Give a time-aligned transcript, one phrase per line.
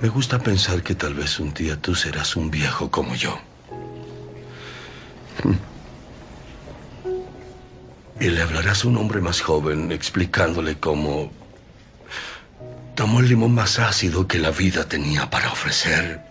[0.00, 3.38] Me gusta pensar que tal vez un día tú serás un viejo como yo.
[8.18, 11.30] Y le hablarás a un hombre más joven explicándole cómo
[12.94, 16.22] tomó el limón más ácido que la vida tenía para ofrecer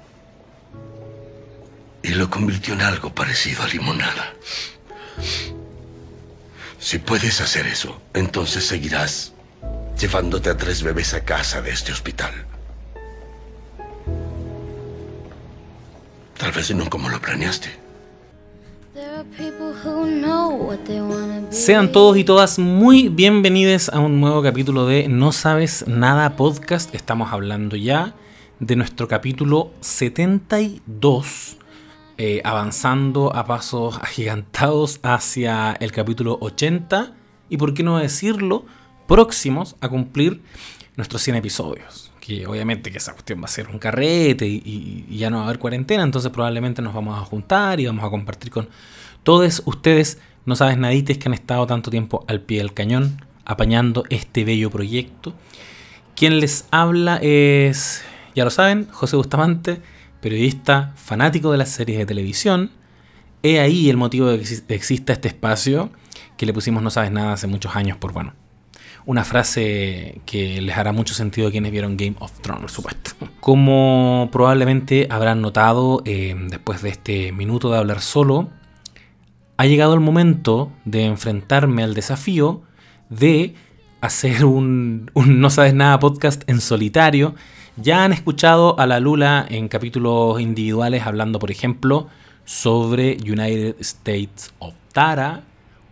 [2.02, 4.34] y lo convirtió en algo parecido a limonada.
[6.79, 9.34] Si puedes hacer eso, entonces seguirás
[10.00, 12.45] llevándote a tres bebés a casa de este hospital.
[16.38, 17.70] Tal vez no como lo planeaste.
[21.49, 26.94] Sean todos y todas muy bienvenidos a un nuevo capítulo de No Sabes Nada Podcast.
[26.94, 28.16] Estamos hablando ya
[28.59, 31.58] de nuestro capítulo 72,
[32.17, 37.13] eh, avanzando a pasos agigantados hacia el capítulo 80
[37.47, 38.66] y, por qué no decirlo,
[39.08, 40.41] próximos a cumplir
[40.97, 42.05] nuestros 100 episodios.
[42.25, 45.43] Que obviamente que esa cuestión va a ser un carrete y, y ya no va
[45.43, 48.67] a haber cuarentena, entonces probablemente nos vamos a juntar y vamos a compartir con
[49.23, 54.03] todos ustedes no sabes nadites que han estado tanto tiempo al pie del cañón apañando
[54.09, 55.33] este bello proyecto.
[56.16, 58.03] Quien les habla es,
[58.35, 59.81] ya lo saben, José Bustamante,
[60.22, 62.72] periodista fanático de las series de televisión.
[63.41, 65.89] He ahí el motivo de que exista este espacio
[66.38, 68.33] que le pusimos No sabes nada hace muchos años por, bueno,
[69.06, 73.12] una frase que les hará mucho sentido a quienes vieron Game of Thrones, por supuesto.
[73.39, 78.50] Como probablemente habrán notado eh, después de este minuto de hablar solo,
[79.58, 82.64] ha llegado el momento de enfrentarme al desafío
[83.09, 83.53] de
[84.02, 87.36] hacer un, No Sabes Nada podcast en solitario.
[87.78, 92.08] Ya han escuchado a la Lula en capítulos individuales hablando, por ejemplo,
[92.45, 95.44] sobre United States of Tara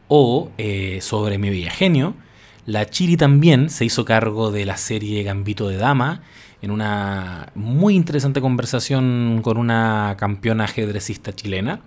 [0.07, 2.15] o eh, sobre Mi Villa Genio.
[2.65, 6.21] La Chiri también se hizo cargo de la serie Gambito de Dama
[6.61, 11.81] en una muy interesante conversación con una campeona ajedrecista chilena.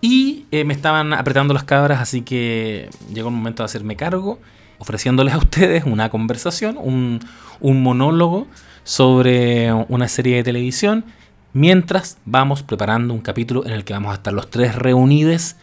[0.00, 4.38] Y eh, me estaban apretando las cabras, así que llegó el momento de hacerme cargo,
[4.78, 7.20] ofreciéndoles a ustedes una conversación, un,
[7.60, 8.46] monólogo
[8.84, 11.04] sobre una serie de televisión,
[11.52, 15.56] mientras vamos preparando un capítulo en el que vamos a estar los tres reunidos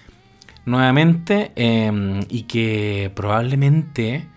[0.66, 4.28] nuevamente em, y que probablemente,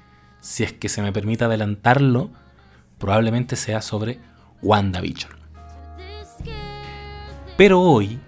[0.40, 2.30] si es que se me permite adelantarlo,
[2.98, 4.18] probablemente sea sobre
[4.62, 5.32] WandaVision.
[7.56, 8.18] Pero hoy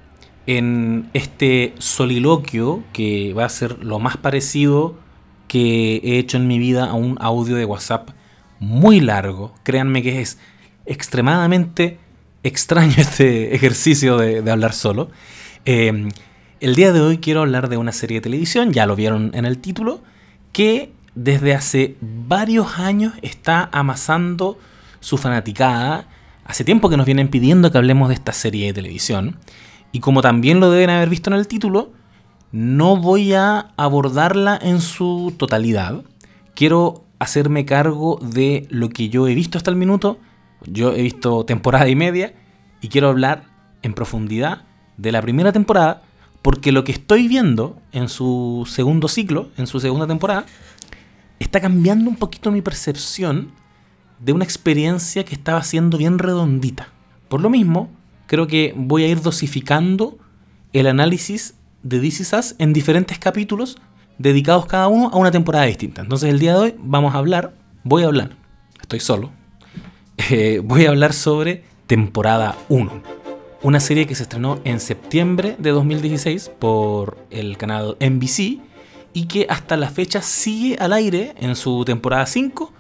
[0.47, 4.97] en este soliloquio que va a ser lo más parecido
[5.49, 8.11] que he hecho en mi vida a un audio de WhatsApp
[8.59, 9.55] muy largo.
[9.65, 10.39] Créanme que es
[10.87, 11.99] extremadamente
[12.43, 15.11] extraño este ejercicio de, hablar solo.
[15.65, 16.09] Em,
[16.61, 19.45] el día de hoy quiero hablar de una serie de televisión, ya lo vieron en
[19.45, 20.01] el título,
[20.53, 24.59] que desde hace varios años está amasando
[25.01, 26.09] su fanaticada.
[26.45, 29.39] Hace tiempo que nos vienen pidiendo que hablemos de esta serie de televisión.
[29.93, 31.93] Y como también lo deben haber visto en el título,
[32.53, 36.03] no voy a abordarla en su totalidad.
[36.55, 40.19] Quiero hacerme cargo de lo que yo he visto hasta el minuto.
[40.65, 42.35] Yo he visto temporada y media
[42.81, 43.45] y quiero hablar
[43.83, 44.63] en profundidad
[44.97, 46.03] de la primera temporada
[46.47, 50.47] porque lo que estoy viendo en su segundo ciclo, en su segunda temporada,
[51.41, 53.51] está cambiando un poquito mi percepción
[54.21, 56.91] de una experiencia que estaba siendo bien redondita.
[57.29, 57.91] Por lo mismo,
[58.29, 60.19] creo que voy a ir dosificando
[60.73, 63.79] el análisis de This en diferentes capítulos
[64.17, 66.03] dedicados cada uno a una temporada distinta.
[66.03, 68.37] Entonces el día de hoy vamos a hablar, voy a hablar,
[68.81, 69.33] estoy solo,
[70.31, 73.26] eh, voy a hablar sobre temporada 1.
[73.67, 78.61] Una serie que se estrenó en septiembre de 2016 por el canal NBC
[79.13, 82.73] y que hasta la fecha sigue al aire en su temporada 5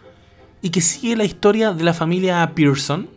[0.63, 3.11] y que sigue la historia de la familia Pearson,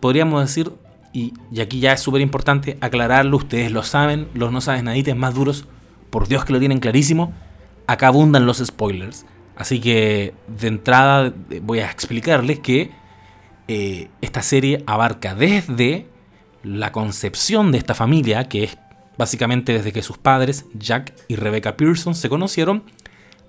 [0.00, 0.70] podríamos decir
[1.14, 5.32] y, aquí ya es súper importante aclararlo, ustedes lo saben, los no saben nadites más
[5.32, 5.66] duros,
[6.10, 7.32] por Dios que lo tienen clarísimo,
[7.86, 9.24] acá abundan los spoilers.
[9.56, 11.32] Así que de entrada
[11.62, 12.90] voy a explicarles que
[13.66, 16.17] eh, esta serie abarca desde
[16.76, 18.78] la concepción de esta familia, que es
[19.16, 22.84] básicamente desde que sus padres, Jack y Rebecca Pearson, se conocieron,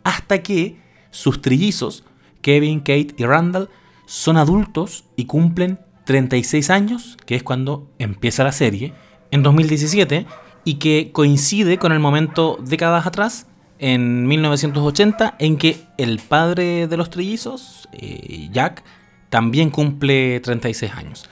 [0.04, 0.77] hasta que
[1.12, 2.04] sus trillizos,
[2.42, 3.69] Kevin, Kate y Randall,
[4.06, 8.94] son adultos y cumplen 36 años, que es cuando empieza la serie,
[9.31, 10.25] en 2017,
[10.66, 13.45] y que coincide con el momento décadas atrás,
[13.77, 18.83] en 1980, en que el padre de los trillizos, eh, Jack,
[19.30, 21.30] también cumple 36 años.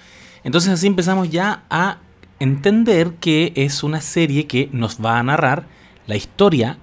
[0.47, 1.97] Entonces así empezamos ya a
[2.39, 5.67] entender que es una serie que nos va a narrar
[6.05, 6.77] la historia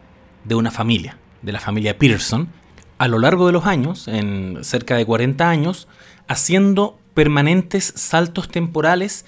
[0.45, 2.51] de una familia, de la familia Peterson,
[2.99, 5.89] a lo largo de los años, en cerca de 40 años,
[6.29, 9.25] haciendo permanentes saltos temporales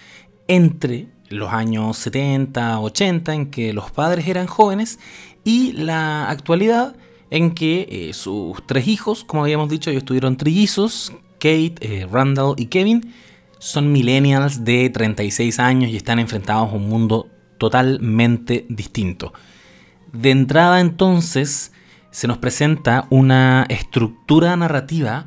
[0.48, 4.98] entre los años 70, 80, en que los padres eran jóvenes,
[5.44, 6.94] y la actualidad,
[7.30, 12.54] en que eh, sus tres hijos, como habíamos dicho, ellos tuvieron trillizos, Kate, eh, Randall
[12.58, 13.14] y Kevin,
[13.58, 19.32] son millennials de 36 años y están enfrentados a un mundo totalmente distinto.
[20.12, 21.72] De entrada entonces
[22.10, 25.26] se nos presenta una estructura narrativa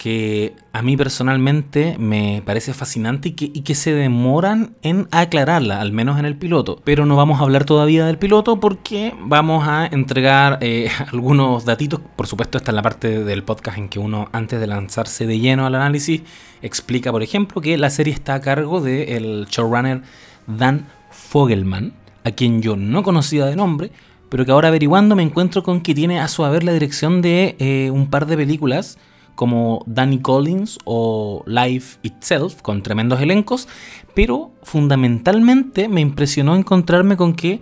[0.00, 6.18] que a mí personalmente me parece fascinante y que, se demoran en aclararla, al menos
[6.18, 6.80] en el piloto.
[6.84, 12.00] Pero no vamos a hablar todavía del piloto porque vamos a entregar eh, algunos datitos.
[12.16, 15.38] Por supuesto, esta es la parte del podcast en que uno, antes de lanzarse de
[15.38, 16.22] lleno al análisis,
[16.62, 20.00] explica, por ejemplo, que la serie está a cargo del showrunner
[20.46, 21.92] Dan Fogelman,
[22.24, 23.92] a quien yo no conocía de nombre,
[24.30, 27.54] pero que ahora averiguando me encuentro con que tiene a su haber la dirección de
[27.58, 28.96] eh, un par de películas
[29.34, 33.68] como Danny Collins o Life Itself, con tremendos elencos,
[34.14, 37.60] pero fundamentalmente me impresionó encontrarme con que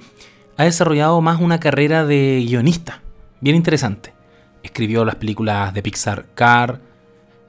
[0.57, 3.03] ha desarrollado más una carrera de guionista,
[3.41, 4.13] bien interesante.
[4.63, 6.81] Escribió las películas de Pixar Car,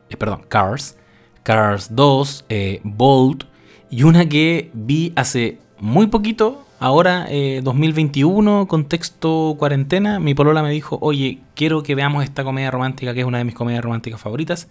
[0.10, 0.96] eh, perdón, Cars,
[1.44, 3.46] Cars 2, eh, Bolt,
[3.90, 7.28] y una que vi hace muy poquito, Ahora,
[7.62, 13.14] 2021, eh, contexto cuarentena, mi polola me dijo, oye, quiero que veamos esta comedia romántica,
[13.14, 14.70] que es una de mis comedias románticas favoritas,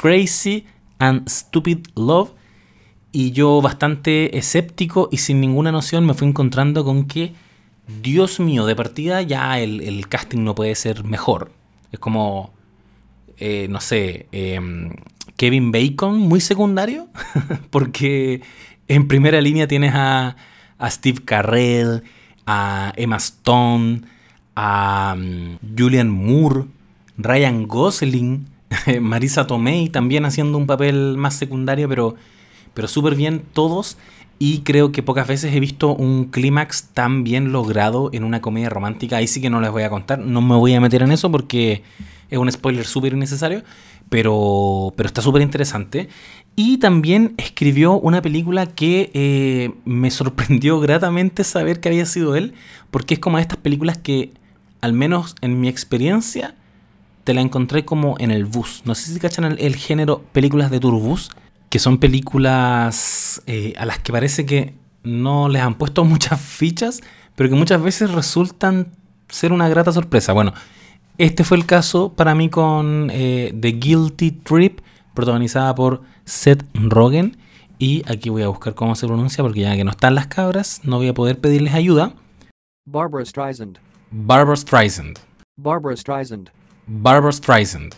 [0.00, 0.64] Crazy
[1.00, 2.30] and Stupid Love.
[3.10, 7.32] Y yo bastante escéptico y sin ninguna noción me fui encontrando con que,
[8.00, 11.50] Dios mío, de partida ya el, casting no puede ser mejor.
[11.90, 12.52] Es como,
[13.38, 14.92] eh, no sé, em,
[15.36, 17.08] Kevin Bacon, muy secundario,
[17.70, 18.42] porque
[18.86, 20.36] en primera línea tienes a
[20.78, 22.02] a Steve Carell,
[22.46, 24.02] a Emma Stone,
[24.56, 26.64] a mm, Julian Moore,
[27.16, 28.46] Ryan Gosling,
[29.00, 32.14] Marisa Tomei también haciendo un papel más secundario, pero,
[32.74, 33.98] pero súper bien todos.
[34.40, 38.70] Y creo que pocas veces he visto un clímax tan bien logrado en una comedia
[38.70, 39.16] romántica.
[39.16, 41.30] Ahí sí que no les voy a contar, no me voy a meter en eso
[41.30, 41.82] porque
[42.30, 43.64] es un spoiler súper innecesario,
[44.08, 46.08] pero, pero está súper interesante.
[46.60, 52.52] Y también escribió una película que eh, me sorprendió gratamente saber que había sido él,
[52.90, 54.32] porque es como estas películas que,
[54.80, 56.56] al menos en mi experiencia,
[57.22, 58.82] te la encontré como en el bus.
[58.84, 61.30] No sé si cachan el, género películas de turbus,
[61.70, 67.02] que son películas eh, a las que parece que no les han puesto muchas fichas,
[67.36, 68.88] pero que muchas veces resultan
[69.28, 70.32] ser una grata sorpresa.
[70.32, 70.54] Bueno,
[71.18, 74.80] este fue el caso para mí con eh, The Guilty Trip,
[75.14, 77.36] protagonizada por Seth Rogen.
[77.78, 80.80] Y aquí voy a buscar cómo se pronuncia, porque ya que no están las cabras,
[80.84, 82.12] no voy a poder pedirles ayuda.
[82.86, 83.78] Barbara Streisand.
[84.10, 85.18] Barbara Streisand.
[85.56, 86.50] Barbara Streisand.
[86.86, 87.94] Barbara Streisand.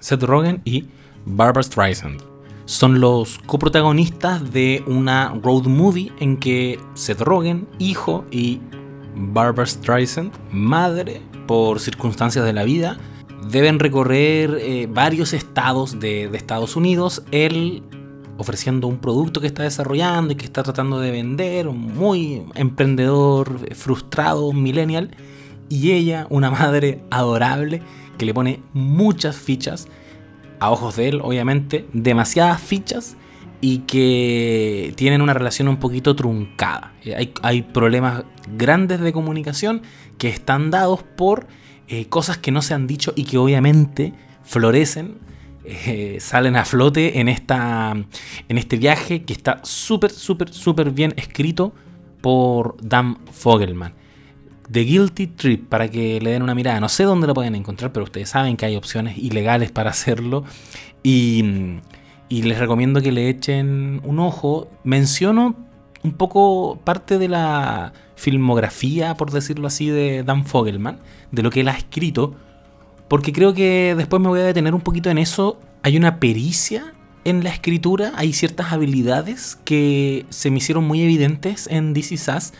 [0.00, 0.86] Seth Rogen y
[1.26, 2.22] Barbara Streisand.
[2.64, 8.60] Son los coprotagonistas de una road movie en que Seth Rogen, hijo, y
[9.14, 12.98] Barbara Streisand, madre, por circunstancias de la vida,
[13.50, 17.82] deben recorrer eh, varios estados de, Estados Unidos, él
[18.38, 24.52] ofreciendo un producto que está desarrollando y que está tratando de vender, muy emprendedor, frustrado,
[24.52, 25.10] millennial,
[25.68, 27.82] y ella, una madre adorable,
[28.18, 29.88] que le pone muchas fichas,
[30.58, 33.16] a ojos de él, obviamente, demasiadas fichas,
[33.60, 36.94] y que tienen una relación un poquito truncada.
[37.16, 38.24] Hay, hay problemas
[38.56, 39.82] grandes de comunicación
[40.18, 41.46] que están dados por
[41.88, 44.12] eh, cosas que no se han dicho y que obviamente
[44.44, 45.18] florecen,
[45.64, 47.92] eh, salen a flote en, esta,
[48.48, 51.72] en este viaje que está súper, súper, súper bien escrito
[52.20, 53.94] por Dan Fogelman.
[54.70, 56.80] The Guilty Trip, para que le den una mirada.
[56.80, 60.44] No sé dónde lo pueden encontrar, pero ustedes saben que hay opciones ilegales para hacerlo.
[61.02, 61.44] Y,
[62.28, 64.68] y les recomiendo que le echen un ojo.
[64.84, 65.56] Menciono
[66.02, 70.98] un poco parte de la filmografía, por decirlo así, de Dan Fogelman,
[71.30, 72.34] de lo que él ha escrito,
[73.08, 75.58] porque creo que después me voy a detener un poquito en eso.
[75.82, 76.94] Hay una pericia
[77.24, 82.52] en la escritura, hay ciertas habilidades que se me hicieron muy evidentes en DC Sass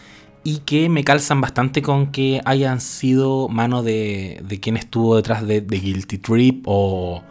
[0.45, 5.47] y que me calzan bastante con que hayan sido mano de, de quien estuvo detrás
[5.47, 7.23] de, The Guilty Trip o,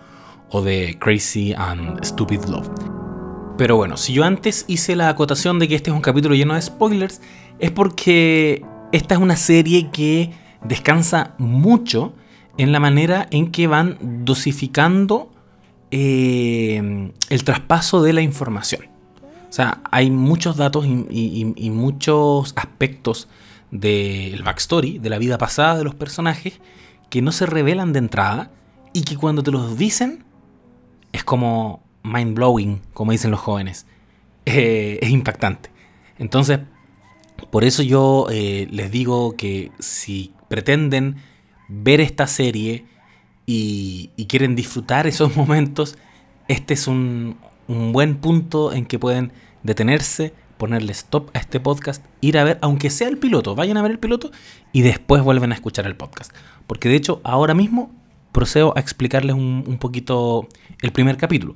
[0.50, 2.70] o de Crazy and Stupid Love.
[3.62, 6.56] Pero bueno, si yo antes hice la acotación de que este es un capítulo lleno
[6.56, 7.22] de spoilers,
[7.60, 12.16] es porque esta es una serie que descansa mucho
[12.58, 15.32] en la manera en que van dosificando
[15.92, 18.86] eh, el traspaso de la información.
[19.48, 23.28] O sea, hay muchos datos y, muchos aspectos
[23.70, 26.60] del backstory, de la vida pasada de los personajes,
[27.12, 28.50] que no se revelan de entrada
[28.92, 30.26] y que cuando te los dicen
[31.14, 33.86] es como, mind blowing, como dicen los jóvenes.
[34.44, 35.70] Eh, es impactante.
[36.18, 36.62] Entonces,
[37.52, 41.18] por eso yo eh, les digo que si pretenden
[41.68, 42.86] ver esta serie
[43.46, 45.96] y, quieren disfrutar esos momentos,
[46.48, 49.32] este es un, un buen punto en que pueden
[49.64, 53.82] detenerse, ponerle stop a este podcast, ir a ver, aunque sea el piloto, vayan a
[53.82, 54.32] ver el piloto
[54.72, 56.36] y después vuelven a escuchar el podcast.
[56.68, 57.92] Porque de hecho, ahora mismo
[58.32, 60.48] procedo a explicarles un, un poquito
[60.82, 61.56] el primer capítulo.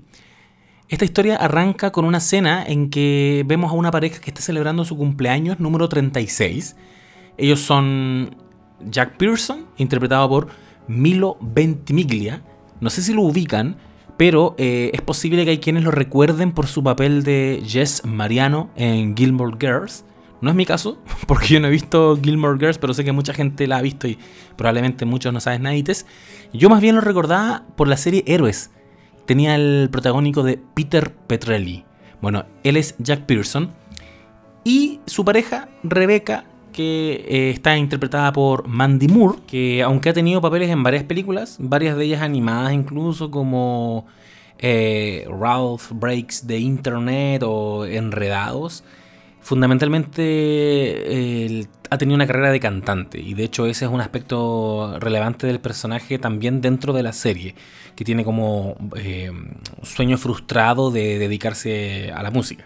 [0.88, 4.86] Esta historia arranca con una escena en que vemos a una pareja que está celebrando
[4.86, 6.75] su cumpleaños número 36.
[7.38, 8.36] Ellos son
[8.88, 10.48] Jack Pearson, interpretado por
[10.88, 12.44] Milo Ventimiglia.
[12.82, 13.77] No sé si lo ubican,
[14.15, 18.70] pero eh, es posible que hay quienes lo recuerden por su papel de Jess Mariano
[18.75, 20.06] en Gilmore Girls.
[20.39, 23.34] No es mi caso, porque yo no he visto Gilmore Girls, pero sé que mucha
[23.34, 24.20] gente la ha visto y
[24.56, 26.06] probablemente muchos no saben nadites.
[26.54, 28.70] Yo más bien lo recordaba por la serie Héroes.
[29.25, 31.84] Tenía el protagónico de Peter Petrelli.
[32.22, 33.72] Bueno, él es Jack Pearson.
[34.63, 40.41] Y su pareja, Rebecca, que eh, está interpretada por Mandy Moore, que aunque ha tenido
[40.41, 44.05] papeles en varias películas, varias de ellas animadas incluso, como
[44.58, 48.84] eh, Ralph Breaks the Internet o Enredados,
[49.46, 54.98] fundamentalmente eh, ha tenido una carrera de cantante y de hecho ese es un aspecto
[55.00, 57.54] relevante del personaje también dentro de la serie,
[57.96, 59.32] que tiene como eh,
[59.84, 62.66] sueño frustrado de dedicarse a la música.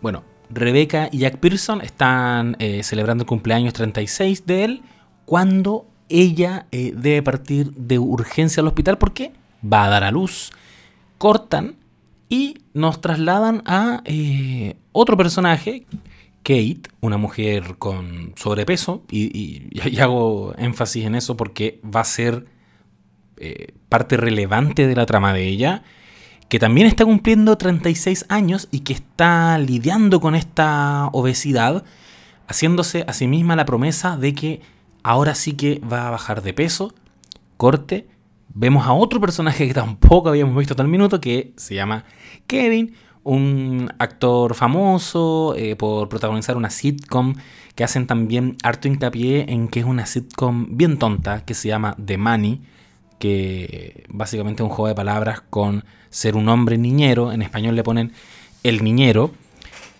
[0.00, 4.82] Bueno, Rebecca y Jack Pearson están eh, celebrando el cumpleaños 36 de él
[5.26, 9.32] cuando ella debe partir de urgencia al hospital porque
[9.62, 10.50] va a dar a luz.
[11.18, 11.76] Cortan
[12.28, 15.86] y nos trasladan a eh, otro personaje,
[16.42, 22.46] Kate, una mujer con sobrepeso, y, hago énfasis en eso porque va a ser
[23.36, 25.82] eh, parte relevante de la trama de ella,
[26.48, 31.84] que también está cumpliendo 36 años y que está lidiando con esta obesidad,
[32.46, 34.60] haciéndose a sí misma la promesa de que
[35.02, 36.94] ahora sí que va a bajar de peso.
[37.56, 38.06] Corte,
[38.56, 42.04] vemos a otro personaje que tampoco habíamos visto hasta el minuto, que se llama
[42.46, 47.34] Kevin, un actor famoso eh, por protagonizar una sitcom
[47.74, 51.96] que hacen también harto hincapié en que es una sitcom bien tonta que se llama
[52.02, 52.62] The Money,
[53.18, 57.82] que básicamente es un juego de palabras con ser un hombre niñero, en español le
[57.82, 58.12] ponen
[58.62, 59.32] el niñero,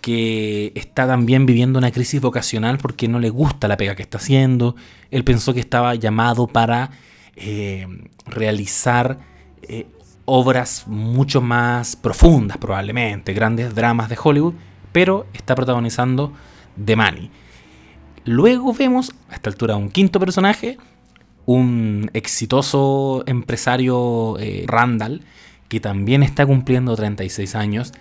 [0.01, 4.17] que está también viviendo una crisis vocacional porque no le gusta la pega que está
[4.17, 4.75] haciendo.
[5.11, 6.91] Él pensó que estaba llamado para
[7.39, 7.87] eh,
[8.25, 9.19] realizar
[9.61, 9.87] eh,
[10.25, 14.55] obras mucho más profundas, probablemente, grandes dramas de Hollywood,
[14.91, 16.33] pero está protagonizando
[16.83, 17.31] The Money.
[18.25, 20.77] Luego vemos, a esta altura, un quinto personaje,
[21.45, 25.21] un exitoso empresario eh, Randall,
[25.69, 27.93] que también está cumpliendo 36 años.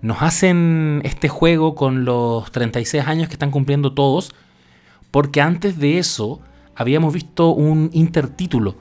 [0.00, 4.32] Nos hacen este juego con los 36 años que están cumpliendo todos,
[5.10, 6.40] porque antes de eso
[6.76, 8.76] habíamos visto un intertítulo.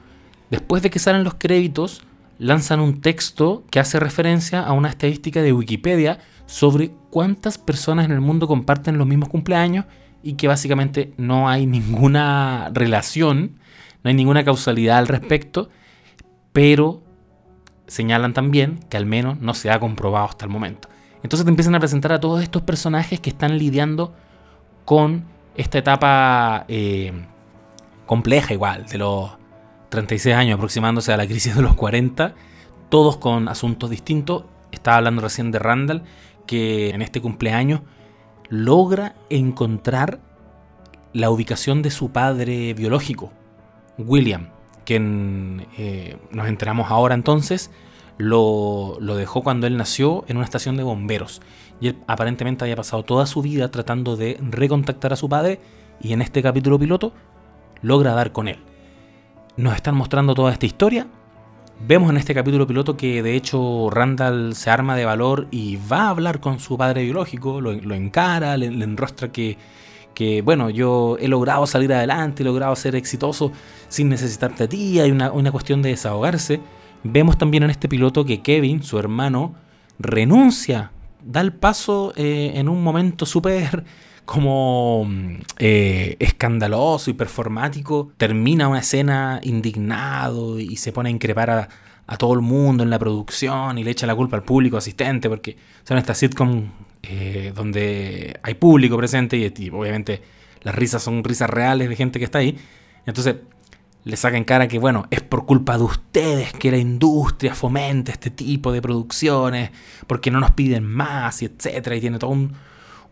[0.51, 2.03] Después de que salen los créditos,
[2.37, 8.11] lanzan un texto que hace referencia a una estadística de Wikipedia sobre cuántas personas en
[8.11, 9.85] el mundo comparten los mismos cumpleaños
[10.21, 13.59] y que básicamente no hay ninguna relación,
[14.03, 15.69] no hay ninguna causalidad al respecto,
[16.51, 17.01] pero
[17.87, 20.89] señalan también que al menos no se ha comprobado hasta el momento.
[21.23, 24.13] Entonces te empiezan a presentar a todos estos personajes que están lidiando
[24.83, 25.25] con
[25.55, 27.13] esta etapa eh,
[28.05, 29.31] compleja igual, de los
[29.89, 32.33] 36 años aproximándose a la crisis de los 40,
[32.89, 34.43] todos con asuntos distintos.
[34.71, 36.03] Estaba hablando recién de Randall,
[36.45, 37.81] que en este cumpleaños
[38.49, 40.19] logra encontrar
[41.13, 43.31] la ubicación de su padre biológico,
[43.97, 44.49] William,
[44.85, 47.71] quien eh, nos enteramos ahora entonces,
[48.17, 51.41] lo, lo dejó cuando él nació en una estación de bomberos.
[51.79, 55.59] Y él aparentemente había pasado toda su vida tratando de recontactar a su padre
[56.01, 57.13] y en este capítulo piloto
[57.85, 58.57] logra dar con él.
[59.57, 61.07] Nos están mostrando toda esta historia.
[61.87, 66.03] Vemos en este capítulo piloto que de hecho Randall se arma de valor y va
[66.03, 69.57] a hablar con su padre biológico, lo, encara, le, le enrostra que,
[70.13, 73.51] que, bueno, yo he logrado salir adelante, he logrado ser exitoso
[73.87, 76.61] sin necesitarte a ti, hay una, una cuestión de desahogarse.
[77.03, 79.53] Vemos también en este piloto que Kevin, su hermano,
[79.99, 80.91] renuncia,
[81.23, 83.83] da el paso eh, en un momento súper
[84.25, 85.07] como
[85.59, 91.69] eh, escandaloso y performático, termina una escena indignado y se pone a increpar a,
[92.17, 95.57] todo el mundo en la producción y le echa la culpa al público asistente, porque
[95.83, 96.69] son estas sitcom
[97.01, 100.21] eh, donde hay público presente y, obviamente
[100.61, 102.57] las risas son risas reales de gente que está ahí.
[103.05, 103.35] Entonces
[104.03, 108.11] le saca en cara que, bueno, es por culpa de ustedes que la industria fomenta
[108.11, 109.71] este tipo de producciones,
[110.07, 112.53] porque no nos piden más, y etcétera, y tiene todo un,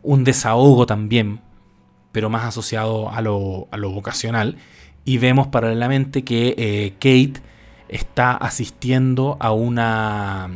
[0.04, 1.42] un desahogo también,
[2.12, 4.58] pero más asociado a lo, a lo vocacional.
[5.06, 7.42] Y vemos paralelamente que eh, Kate
[7.90, 10.50] está asistiendo a una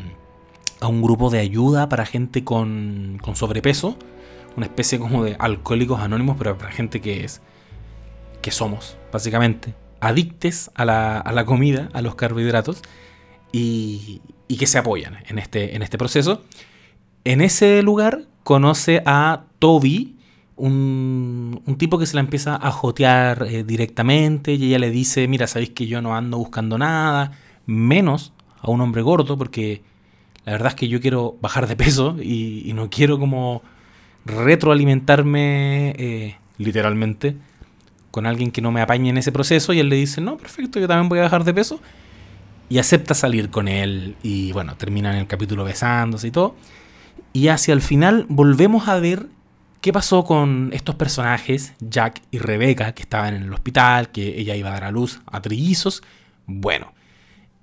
[0.80, 3.98] a un grupo de ayuda para gente con, con sobrepeso,
[4.56, 7.42] una especie como de alcohólicos anónimos, pero para gente que es
[8.42, 12.82] que somos, básicamente adictes a la, a la comida, a los carbohidratos,
[13.51, 16.44] y, y, que se apoyan en este, en este proceso.
[17.27, 20.15] En ese lugar conoce a Toby,
[20.55, 25.27] un, un tipo que se la empieza a jotear eh, directamente, y ella le dice,
[25.27, 27.34] mira, sabéis que yo no ando buscando nada,
[27.65, 28.31] menos
[28.62, 29.81] a un hombre gordo, porque
[30.46, 33.62] la verdad es que yo quiero bajar de peso y, no quiero como
[34.24, 37.36] retroalimentarme eh, literalmente
[38.10, 40.79] con alguien que no me apañe en ese proceso y él le dice, no, perfecto,
[40.79, 41.81] yo también voy a bajar de peso.
[42.69, 46.55] Y acepta salir con él y bueno, termina en el capítulo besándose y todo.
[47.34, 49.28] Y hacia el final volvemos a ver
[49.82, 54.56] qué pasó con estos personajes, Jack y Rebecca, que estaban en el hospital, que ella
[54.56, 56.02] iba a dar a luz a trillizos.
[56.46, 56.94] Bueno,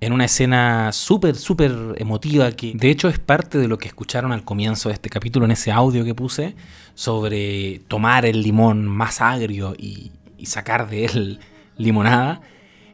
[0.01, 4.31] en una escena súper, súper emotiva que de hecho es parte de lo que escucharon
[4.31, 6.55] al comienzo de este capítulo en ese audio que puse
[6.93, 11.39] sobre tomar el limón más agrio y, y sacar de él
[11.77, 12.41] limonada,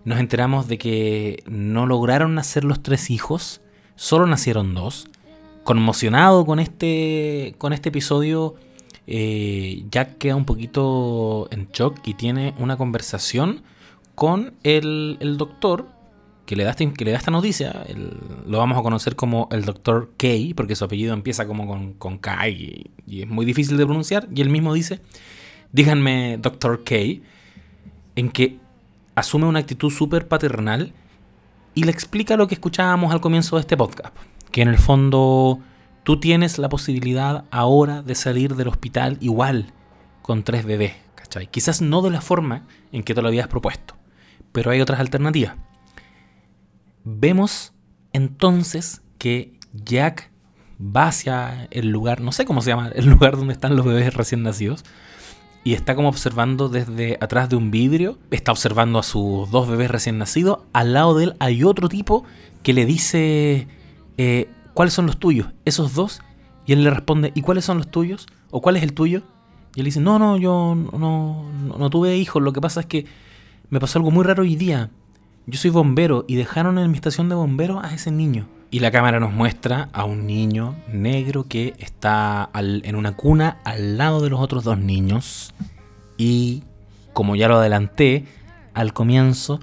[0.06, 3.62] nos enteramos de que no lograron nacer los tres hijos,
[3.96, 5.08] solo nacieron dos.
[5.64, 8.56] Conmocionado con este, con este episodio,
[9.08, 13.62] eh, Jack queda un poquito en shock y tiene una conversación
[14.16, 15.88] con el, el doctor
[16.46, 17.86] que le da, esta, que le da esta noticia.
[18.46, 22.18] Lo vamos a conocer como el doctor K, porque su apellido empieza como con, con
[22.18, 24.28] K y, y es muy difícil de pronunciar.
[24.36, 25.00] Y él mismo dice,
[25.72, 26.96] díganme doctor K
[28.16, 28.58] en que
[29.16, 30.94] asume una actitud súper paternal
[31.74, 34.14] y le explica lo que escuchábamos al comienzo de este podcast,
[34.52, 35.60] que en el fondo
[36.04, 39.74] tú tienes la posibilidad ahora de salir del hospital igual
[40.22, 41.48] con tres bebés, ¿cachai?
[41.48, 43.96] Quizás no de la forma en que te lo habías propuesto,
[44.52, 45.56] pero hay otras alternativas.
[47.04, 47.74] Vemos
[48.14, 50.32] entonces que Jack
[50.80, 54.14] va hacia el lugar, no sé cómo se llama, el lugar donde están los bebés
[54.14, 54.84] recién nacidos,
[55.64, 59.92] y está como observando desde atrás de un vidrio, está observando a sus dos bebés
[59.92, 62.24] recién nacidos, al lado de él hay otro tipo
[62.64, 63.68] que le dice,
[64.18, 65.48] eh, ¿cuáles son los tuyos?
[65.66, 66.22] Esos dos,
[66.66, 68.28] y él le responde, ¿y cuáles son los tuyos?
[68.50, 69.24] ¿O cuál es el tuyo?
[69.76, 72.86] Y él dice, no, no, yo no, no, no tuve hijos, lo que pasa es
[72.86, 73.06] que
[73.70, 74.90] me pasó algo muy raro hoy día.
[75.48, 78.48] Yo soy bombero y dejaron en mi estación de bomberos a ese niño.
[78.70, 83.98] Y la cámara nos muestra a un niño negro que está en una cuna al
[83.98, 85.54] lado de los otros dos niños.
[86.18, 86.64] Y
[87.14, 88.26] como ya lo adelanté
[88.74, 89.60] al comienzo,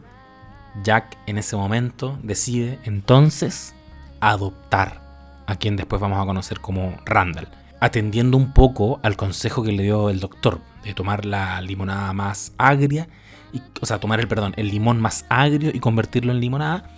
[0.83, 3.75] Jack en ese momento decide entonces
[4.21, 5.03] adoptar
[5.47, 7.49] a quien después vamos a conocer como Randall.
[7.81, 12.53] Atendiendo un poco al consejo que le dio el doctor de tomar la limonada más
[12.59, 13.09] agria,
[13.53, 16.91] y, o sea, tomar el, perdón, el limón más agrio y convertirlo en limonada,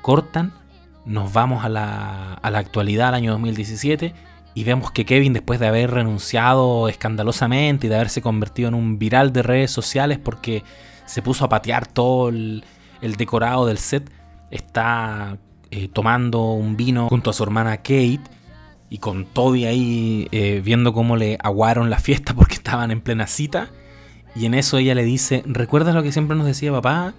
[0.00, 0.52] cortan
[1.04, 4.14] nos vamos a la, a la actualidad, al año 2017,
[4.54, 8.98] y vemos que Kevin, después de haber renunciado escandalosamente y de haberse convertido en un
[8.98, 10.62] viral de redes sociales porque
[11.06, 12.64] se puso a patear todo el,
[13.00, 14.10] el decorado del set,
[14.50, 15.38] está
[15.74, 18.20] eh, tomando un vino junto a su hermana Kate
[18.90, 23.26] y con Toby ahí eh, viendo cómo le aguaron la fiesta porque estaban en plena
[23.26, 23.70] cita.
[24.34, 27.14] Y en eso ella le dice, ¿recuerdas lo que siempre nos decía papá?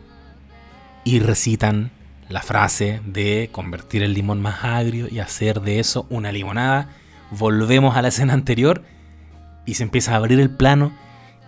[1.04, 1.90] Y recitan
[2.30, 6.90] la frase de convertir el limón más agrio y hacer de eso una limonada.
[7.32, 8.84] Volvemos a la escena anterior
[9.66, 10.94] y se empieza a abrir el plano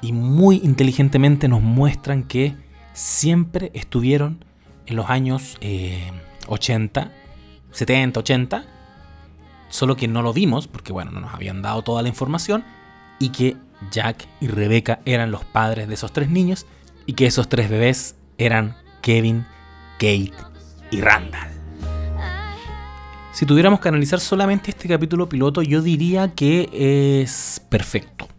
[0.01, 2.55] y muy inteligentemente nos muestran que
[2.93, 4.43] siempre estuvieron
[4.87, 5.57] en los años
[6.47, 7.11] 80,
[7.71, 8.65] 70, 80,
[9.69, 12.63] solo que no lo vimos porque bueno, no nos habían dado toda la información
[13.19, 13.57] y que
[13.91, 16.65] Jack y Rebecca eran los padres de esos tres niños
[17.05, 19.45] y que esos tres bebés eran Kevin,
[19.97, 20.33] Kate
[20.91, 21.49] y Randall.
[23.35, 26.69] Si tuviéramos que analizar solamente este capítulo piloto, yo diría que
[27.21, 28.29] es perfecto.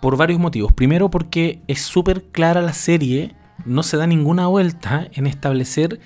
[0.00, 0.72] Por varios motivos.
[0.72, 3.34] Primero porque es súper clara la serie,
[3.66, 6.00] no se da ninguna vuelta en establecer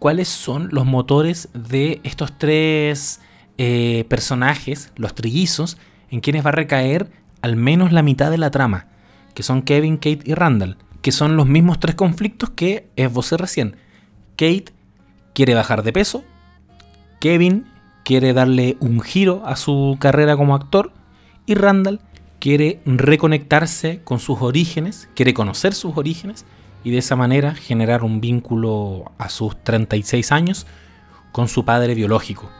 [0.00, 3.20] cuáles son los motores de estos tres
[3.58, 5.76] eh, personajes, los trillizos,
[6.10, 8.88] en quienes va a recaer al menos la mitad de la trama,
[9.34, 13.76] que son Kevin, Kate y Randall, que son los mismos tres conflictos que esbocé recién.
[14.36, 14.72] Kate
[15.34, 16.24] quiere bajar de peso,
[17.20, 17.66] Kevin
[18.02, 20.92] quiere darle un giro a su carrera como actor
[21.44, 22.00] y Randall
[22.38, 26.46] quiere reconectarse con sus orígenes, quiere conocer sus orígenes,
[26.84, 30.66] y de esa manera generar un vínculo a sus 36 años
[31.32, 32.50] con su padre biológico.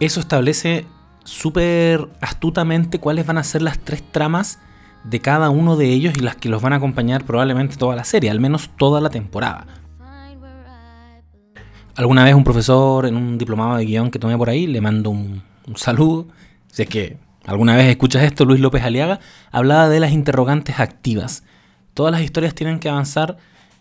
[0.00, 0.86] Eso establece
[1.24, 4.58] súper astutamente cuáles van a ser las tres tramas
[5.04, 8.04] de cada uno de ellos y las que los van a acompañar probablemente toda la
[8.04, 9.66] serie, al menos toda la temporada.
[11.96, 15.10] Alguna vez un profesor en un diplomado de guion que tomé por ahí, le mando
[15.10, 16.26] un, un saludo,
[16.66, 19.20] si es que alguna vez escuchas esto, Luis López Aliaga,
[19.52, 21.44] hablaba de las interrogantes activas.
[21.94, 23.38] Todas las historias tienen que avanzar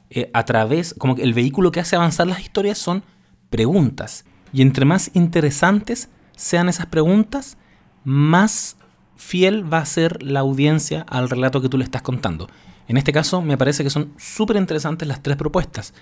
[0.10, 3.04] eh, a través, como que el vehículo que hace avanzar las historias son
[3.49, 4.26] preguntas.
[4.54, 7.58] Y entre más interesantes sean esas preguntas,
[8.04, 8.78] más
[9.15, 12.47] fiel va a ser la audiencia al relato que tú le estás contando.
[12.88, 15.93] En este caso, me parece que son súper interesantes las tres propuestas.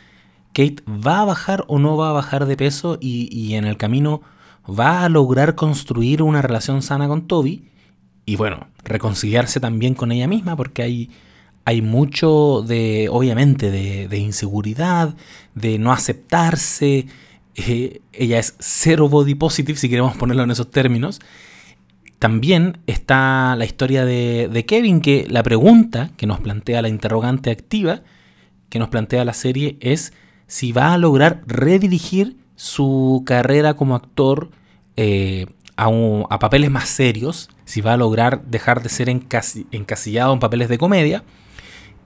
[0.54, 3.78] Kate va a bajar o no va a bajar de peso y, y, en el
[3.78, 4.22] camino
[4.68, 7.70] va a lograr construir una relación sana con Toby
[8.26, 11.10] y bueno, reconciliarse también con ella misma porque hay,
[11.66, 15.16] hay mucho de, obviamente, de, de inseguridad,
[15.56, 17.08] de no aceptarse.
[17.56, 21.20] Eh, ella es cero body positive, si queremos ponerlo en esos términos.
[22.20, 27.52] También está la historia de, de, Kevin, que la pregunta que nos plantea la interrogante
[27.52, 28.02] activa,
[28.70, 30.14] que nos plantea la serie, es
[30.48, 34.52] si va a lograr redirigir su carrera como actor
[34.98, 35.48] eh,
[35.78, 35.90] a,
[36.30, 40.70] a, papeles más serios, si va a lograr dejar de ser encasi, encasillado en papeles
[40.70, 41.24] de comedia.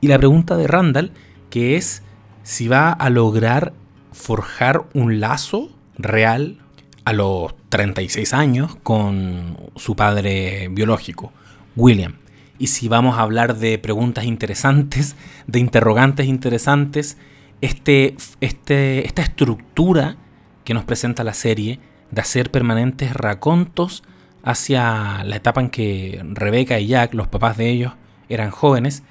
[0.06, 1.10] Y la pregunta de Randall,
[1.50, 2.04] que es
[2.44, 3.74] si va a lograr
[4.12, 6.60] forjar un lazo real
[7.06, 11.34] a los 36 años con su padre biológico,
[11.76, 12.18] William.
[12.60, 15.16] Y si vamos a hablar de preguntas interesantes,
[15.48, 17.18] de interrogantes interesantes,
[17.62, 20.18] este, este, esta estructura
[20.66, 21.80] que nos presenta la serie
[22.12, 24.04] de hacer permanentes racontos
[24.44, 27.94] hacia la etapa en que Rebeca y Jack, los papás de ellos,
[28.30, 29.02] eran jóvenes,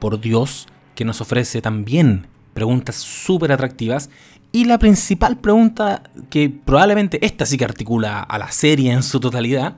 [0.00, 4.10] por Dios, que nos ofrece también preguntas súper atractivas.
[4.52, 9.20] Y la principal pregunta, que probablemente esta sí que articula a la serie en su
[9.20, 9.76] totalidad,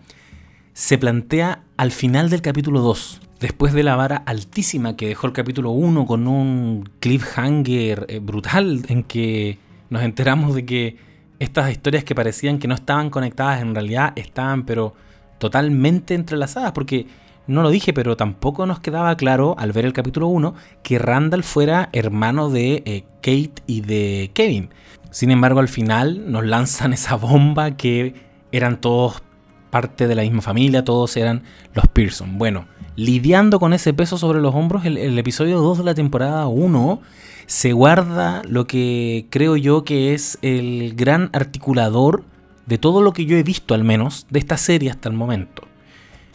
[0.72, 5.34] se plantea al final del capítulo 2, después de la vara altísima que dejó el
[5.34, 9.58] capítulo 1 con un cliffhanger eh, brutal en que
[9.90, 10.96] nos enteramos de que
[11.38, 14.94] estas historias que parecían que no estaban conectadas en realidad estaban pero
[15.38, 17.06] totalmente entrelazadas porque
[17.46, 21.42] no lo dije, pero tampoco nos quedaba claro al ver el capítulo 1 que Randall
[21.42, 24.70] fuera hermano de eh, Kate y de Kevin.
[25.10, 28.14] Sin embargo, al final nos lanzan esa bomba que
[28.52, 29.22] eran todos
[29.70, 31.42] parte de la misma familia, todos eran
[31.74, 32.38] los Pearson.
[32.38, 36.46] Bueno, lidiando con ese peso sobre los hombros, el, el episodio 2 de la temporada
[36.46, 37.00] 1
[37.46, 42.24] se guarda lo que creo yo que es el gran articulador
[42.66, 45.64] de todo lo que yo he visto al menos de esta serie hasta el momento.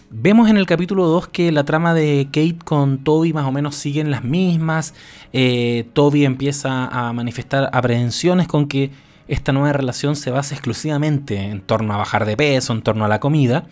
[0.09, 3.75] Vemos en el capítulo 2 que la trama de Kate con Toby más o menos
[3.75, 4.93] siguen las mismas.
[5.33, 8.91] Eh, Toby empieza a manifestar aprehensiones con que
[9.27, 13.09] esta nueva relación se basa exclusivamente en torno a bajar de peso, en torno a
[13.09, 13.67] la comida.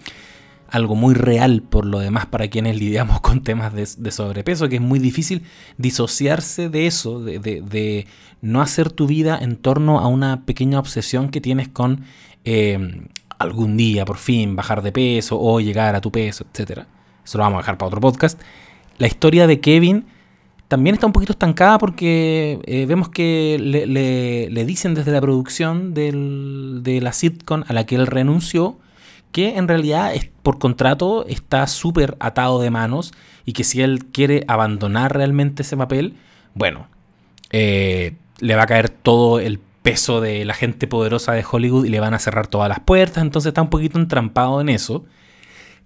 [0.70, 4.82] Algo muy real por lo demás para quienes lidiamos con temas de, sobrepeso, que es
[4.82, 5.44] muy difícil
[5.78, 8.08] disociarse de eso, de, de, de,
[8.42, 12.04] no hacer tu vida en torno a una pequeña obsesión que tienes con
[12.44, 16.82] eh, algún día por fin bajar de peso o llegar a tu peso, etc.
[17.24, 18.40] Eso lo vamos a dejar para otro podcast.
[18.98, 20.06] La historia de Kevin
[20.68, 25.22] también está un poquito estancada porque eh, vemos que le, le, le, dicen desde la
[25.22, 28.78] producción del, de la sitcom a la que él renunció
[29.36, 33.14] que en realidad por contrato está súper atado de manos
[33.46, 36.16] y que si él quiere abandonar realmente ese papel,
[36.54, 36.88] bueno,
[37.52, 41.90] eh, le va a caer todo el peso de la gente poderosa de Hollywood y
[41.90, 45.06] le van a cerrar todas las puertas, entonces está un poquito entrampado en eso.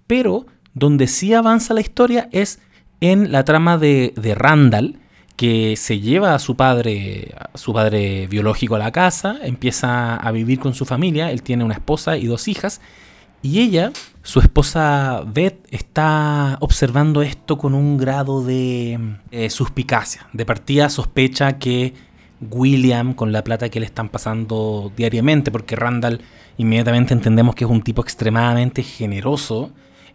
[0.06, 2.60] Pero donde sí avanza la historia es
[3.02, 4.98] en la trama de, de Randall,
[5.36, 10.32] que se lleva a su padre, a su padre biológico a la casa, empieza a
[10.32, 12.80] vivir con su familia, él tiene una esposa y dos hijas,
[13.42, 18.98] y ella, su esposa Beth, está observando esto con un grado de
[19.30, 20.26] eh, suspicacia.
[20.32, 21.94] De partida sospecha que
[22.40, 26.20] William con la plata que le están pasando diariamente, porque Randall
[26.56, 29.72] inmediatamente entendemos que es un tipo extremadamente generoso.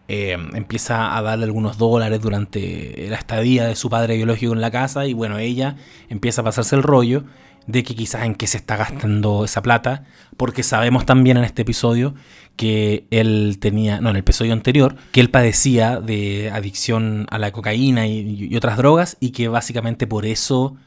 [0.07, 4.69] Eh, empieza a darle algunos dólares durante la estadía de su padre biológico en la
[4.69, 5.77] casa y bueno, ella
[6.09, 7.23] empieza a pasarse el rollo
[7.65, 10.03] de que quizás en qué se está gastando esa plata,
[10.37, 12.13] porque sabemos también en este episodio
[12.55, 17.51] que él tenía, no, en el episodio anterior, que él padecía de adicción a la
[17.51, 20.77] cocaína y, y otras drogas y que básicamente por eso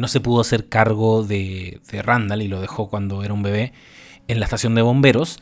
[0.00, 3.72] no se pudo hacer cargo de, de, Randall y lo dejó cuando era un bebé
[4.28, 5.38] en la estación de bomberos.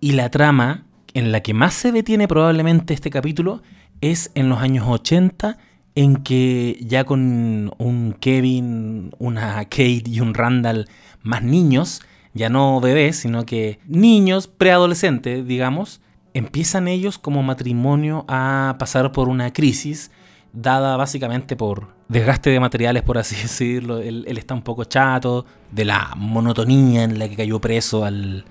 [0.00, 3.62] Y la trama en la que más se detiene probablemente este capítulo
[4.00, 5.58] es en los años 80
[5.94, 10.88] en que ya con un Kevin, una Kate y un Randall
[11.22, 16.00] más niños, ya no bebés, sino que niños, preadolescentes, digamos,
[16.32, 20.10] empiezan ellos como matrimonio a pasar por una crisis
[20.52, 23.98] dada básicamente por desgaste de materiales, por así decirlo.
[23.98, 28.44] Él, está un poco chato de la monotonía en la que cayó preso al,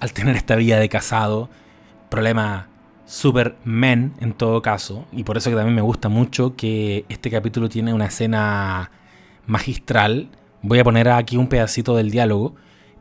[0.00, 1.48] al tener esta vida de casado.
[2.08, 2.68] Problema
[3.10, 5.06] super men en todo caso.
[5.12, 8.90] Y por eso que también me gusta mucho que este capítulo tiene una escena
[9.46, 10.28] magistral.
[10.62, 12.54] Voy a poner aquí un pedacito del diálogo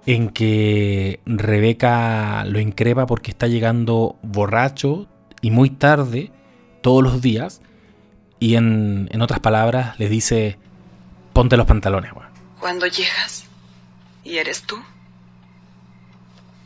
[0.06, 5.08] en que Rebeca lo increpa porque está llegando borracho
[5.42, 6.32] y muy tarde
[6.82, 7.62] todos los días.
[8.40, 10.58] Y en, otras palabras le dice,
[11.34, 12.12] ponte los pantalones.
[12.60, 13.46] Cuando llegas
[14.24, 14.82] y eres tú,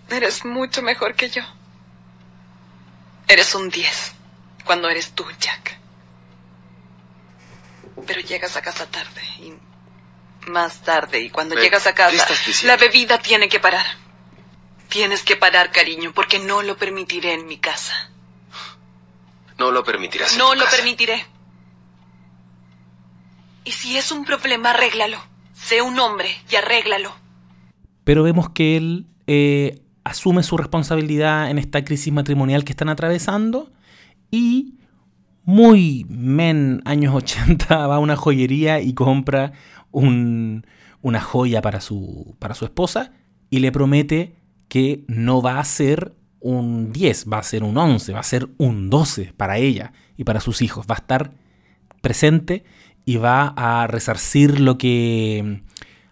[0.09, 1.41] eres mucho mejor que yo.
[3.27, 4.13] Eres un 10
[4.65, 5.79] cuando eres tú, Jack.
[8.05, 9.53] Pero llegas a casa tarde y
[10.49, 12.27] más tarde y cuando llegas a casa,
[12.63, 13.86] la bebida tiene que parar.
[14.89, 18.12] Tienes que parar, cariño, porque no lo permitiré en mi casa.
[19.57, 20.38] No lo permitirás.
[20.38, 21.25] no lo permitiré.
[23.65, 25.17] Y si es un problema, arréglalo.
[25.54, 27.12] Sé un hombre y arréglalo.
[28.04, 33.71] Pero vemos que él eh, asume su responsabilidad en esta crisis matrimonial que están atravesando
[34.30, 34.76] y
[35.45, 39.54] muy men años 80 va a una joyería y compra
[39.91, 43.12] una joya para su, para su esposa
[43.49, 44.36] y le promete
[44.67, 48.49] que no va a ser un 10, va a ser un 11, va a ser
[48.58, 50.88] un 12 para ella y para sus hijos.
[50.89, 51.32] Va a estar
[52.02, 52.65] presente
[53.05, 55.61] y va a resarcir lo que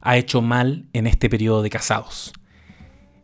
[0.01, 2.33] ha hecho mal en este periodo de casados.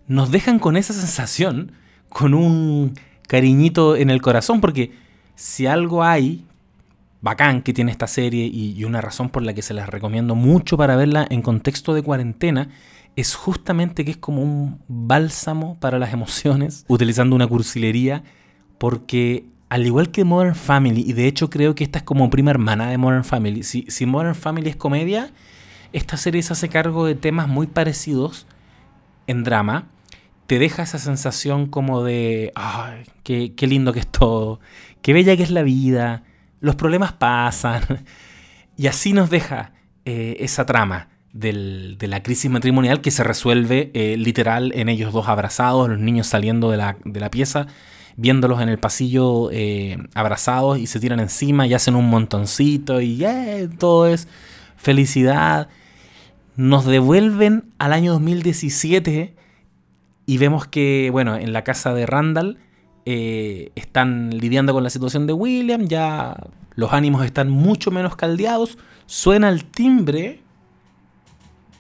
[0.07, 1.73] Nos dejan con esa sensación,
[2.09, 2.93] con un
[3.27, 4.91] cariñito en el corazón, porque
[5.35, 6.45] si algo hay
[7.21, 10.77] bacán que tiene esta serie y, una razón por la que se las recomiendo mucho
[10.77, 12.69] para verla en contexto de cuarentena
[13.15, 18.23] es justamente que es como un bálsamo para las emociones, utilizando una cursilería,
[18.77, 22.51] porque al igual que Modern Family, y de hecho creo que esta es como prima
[22.51, 25.31] hermana de Modern Family, si, si Modern Family es comedia,
[25.93, 28.47] esta serie se hace cargo de temas muy parecidos
[29.27, 29.89] en drama,
[30.45, 34.59] te deja esa sensación como de, ay, qué, qué lindo que es todo,
[35.01, 36.23] qué bella que es la vida,
[36.59, 37.83] los problemas pasan.
[38.79, 39.71] Y así nos deja
[40.05, 45.27] eh, esa trama de la crisis matrimonial que se resuelve eh, literal en ellos dos
[45.27, 47.65] abrazados, los niños saliendo de la, pieza,
[48.17, 53.23] viéndolos en el pasillo eh, abrazados y se tiran encima y hacen un montoncito y
[53.79, 54.27] todo es
[54.75, 55.69] felicidad.
[56.55, 59.35] Nos devuelven al año 2017
[60.25, 62.57] y vemos que, bueno, en la casa de Randall
[63.05, 66.35] eh, están lidiando con la situación de William, ya
[66.73, 70.41] los ánimos están mucho menos caldeados, suena el timbre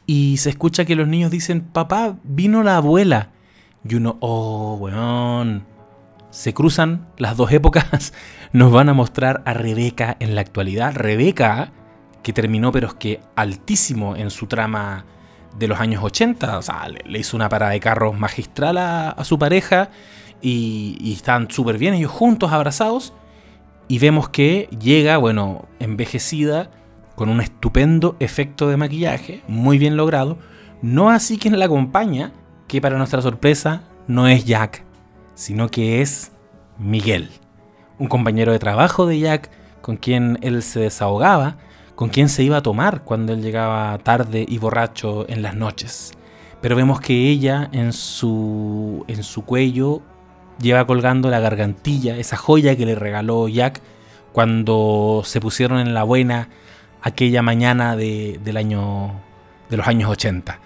[0.05, 3.31] y se escucha que los niños dicen, papá, vino la abuela.
[3.87, 5.76] Y uno, oh, weón.
[6.37, 8.13] Se cruzan las dos épocas,
[8.53, 10.93] nos van a mostrar a Rebeca en la actualidad.
[10.93, 11.71] Rebeca,
[12.21, 15.03] que terminó pero es que altísimo en su trama
[15.57, 19.39] de los años 80, o sea, le, hizo una parada de carros magistral a su
[19.39, 19.89] pareja
[20.39, 23.15] y, están súper bien ellos juntos, abrazados.
[23.87, 26.69] Y vemos que llega, bueno, envejecida,
[27.15, 30.37] con un estupendo efecto de maquillaje, muy bien logrado.
[30.83, 32.31] No así quien la acompaña,
[32.67, 34.85] que para nuestra sorpresa no es Jack,
[35.37, 36.31] sino que es
[36.79, 37.29] Miguel,
[37.99, 41.57] un compañero de trabajo de Jack con quien él se desahogaba,
[41.95, 46.13] con quien se iba a tomar cuando él llegaba tarde y borracho en las noches.
[46.59, 50.01] Pero vemos que ella en su, en su cuello
[50.59, 53.81] lleva colgando la gargantilla, esa joya que le regaló Jack
[54.33, 56.49] cuando se pusieron en la buena
[57.03, 59.21] aquella mañana de, del año,
[59.69, 60.59] de los años 80.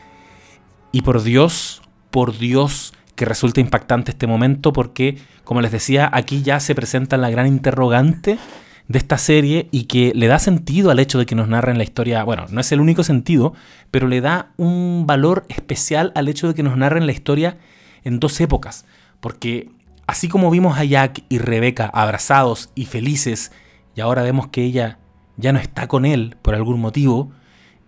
[0.93, 6.41] Y por Dios, por Dios que resulta impactante este momento porque, como les decía, aquí
[6.41, 8.39] ya se presenta la gran interrogante
[8.87, 11.83] de esta serie y que le da sentido al hecho de que nos narren la
[11.83, 13.53] historia, bueno, no es el único sentido,
[13.91, 17.57] pero le da un valor especial al hecho de que nos narren la historia
[18.03, 18.85] en dos épocas,
[19.19, 19.69] porque
[20.11, 23.53] Así como vimos a Jack y Rebeca abrazados y felices,
[23.95, 24.99] y ahora vemos que ella
[25.37, 27.31] ya no está con él por algún motivo,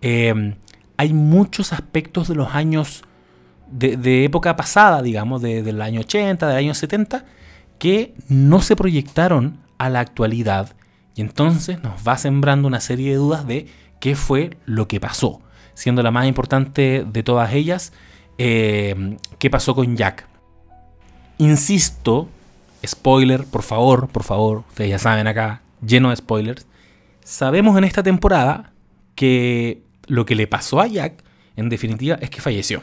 [0.00, 0.54] em,
[0.96, 3.04] hay muchos aspectos de los años
[3.70, 7.24] de, época pasada, digamos, del año 80, del año 70,
[7.78, 10.74] que no se proyectaron a la actualidad.
[11.14, 13.66] Y entonces nos va sembrando una serie de dudas de
[14.00, 15.40] qué fue lo que pasó.
[15.74, 17.92] Siendo la más importante de todas ellas,
[18.38, 20.26] em, qué pasó con Jack.
[21.38, 22.28] Insisto,
[22.86, 26.66] spoiler, por favor, por favor, ustedes ya saben acá, lleno de spoilers.
[27.24, 28.72] sabemos en esta temporada
[29.14, 31.24] que lo que le pasó a Jack,
[31.56, 32.82] en definitiva, es que falleció.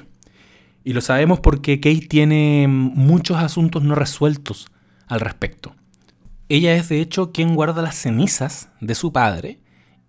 [0.83, 4.67] Y lo sabemos porque Kate tiene muchos asuntos no resueltos
[5.07, 5.75] al respecto.
[6.49, 9.59] Ella es de hecho quien guarda las cenizas de su padre.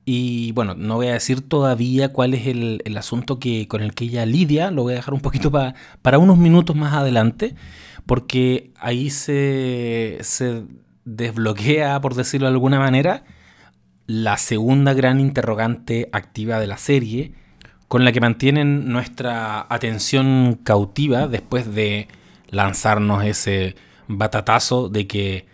[0.04, 4.06] Y bueno, no voy a decir todavía cuál es el, asunto que, con el que
[4.06, 7.54] ella lidia, lo voy a dejar un poquito para unos minutos más adelante,
[8.06, 10.64] porque ahí se, se
[11.04, 13.24] desbloquea, por decirlo de alguna manera,
[14.06, 17.35] la segunda gran interrogante activa de la serie,
[17.92, 22.09] con la que mantienen nuestra atención cautiva después de
[22.48, 23.76] lanzarnos ese
[24.09, 25.44] batatazo de que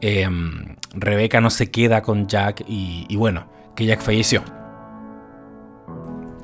[0.00, 4.44] em, Rebeca no se queda con Jack y, bueno, que Jack falleció.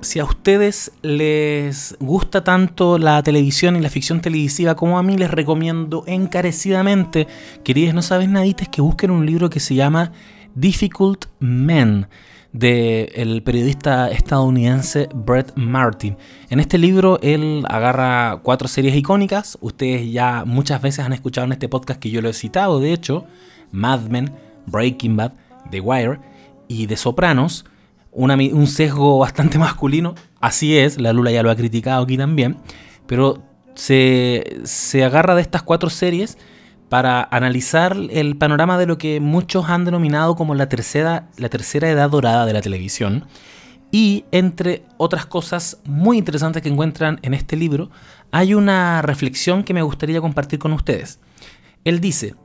[0.00, 5.16] Si a ustedes les gusta tanto la televisión y la ficción televisiva como a mí,
[5.16, 7.28] les recomiendo encarecidamente,
[7.62, 10.10] queridos no sabes nadites, que busquen un libro que se llama
[10.56, 12.08] Difficult Men
[12.54, 16.16] del periodista estadounidense Brett Martin.
[16.50, 21.52] En este libro él agarra cuatro series icónicas, ustedes ya muchas veces han escuchado en
[21.52, 23.26] este podcast que yo lo he citado, de hecho,
[23.72, 24.32] Mad Men,
[24.66, 25.32] Breaking Bad,
[25.72, 26.20] The Wire
[26.68, 27.64] y The Sopranos,
[28.12, 32.56] un sesgo bastante masculino, así es, la Lula ya lo ha criticado aquí también,
[33.08, 33.42] pero
[33.74, 36.38] se, se agarra de estas cuatro series
[36.94, 41.90] para analizar el panorama de lo que muchos han denominado como la tercera, la tercera
[41.90, 43.24] edad dorada de la televisión.
[43.90, 47.90] Y entre otras cosas muy interesantes que encuentran en este libro,
[48.30, 51.18] hay una reflexión que me gustaría compartir con ustedes.
[51.82, 52.36] Él dice,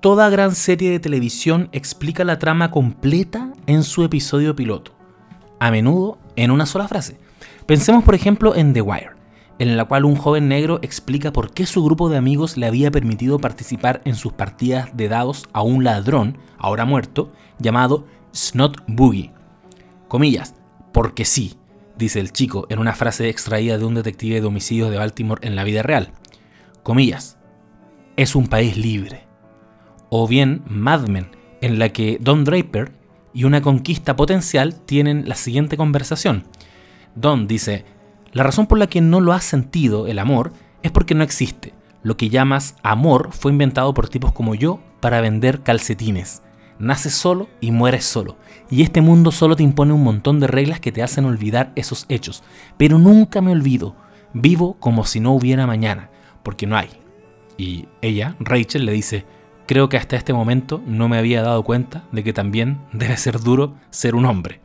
[0.00, 4.92] toda gran serie de televisión explica la trama completa en su episodio piloto,
[5.58, 7.18] a menudo en una sola frase.
[7.66, 9.19] Pensemos por ejemplo en The Wire
[9.60, 12.90] en la cual un joven negro explica por qué su grupo de amigos le había
[12.90, 19.32] permitido participar en sus partidas de dados a un ladrón, ahora muerto, llamado Snot Boogie.
[20.08, 20.54] Comillas,
[20.94, 21.58] porque sí,
[21.98, 25.56] dice el chico en una frase extraída de un detective de homicidios de Baltimore en
[25.56, 26.10] la vida real.
[26.82, 27.36] Comillas,
[28.16, 29.26] es un país libre.
[30.08, 32.92] O bien Mad Men, en la que Don Draper
[33.34, 36.44] y una conquista potencial tienen la siguiente conversación.
[37.14, 37.84] Don dice,
[38.32, 41.74] la razón por la que no lo has sentido, el amor, es porque no existe.
[42.02, 46.42] Lo que llamas amor fue inventado por tipos como yo para vender calcetines.
[46.78, 48.36] Naces solo y mueres solo.
[48.70, 52.06] Y este mundo solo te impone un montón de reglas que te hacen olvidar esos
[52.08, 52.42] hechos.
[52.78, 53.96] Pero nunca me olvido.
[54.32, 56.08] Vivo como si no hubiera mañana,
[56.42, 56.88] porque no hay.
[57.58, 59.26] Y ella, Rachel, le dice,
[59.66, 63.40] creo que hasta este momento no me había dado cuenta de que también debe ser
[63.40, 64.60] duro ser un hombre.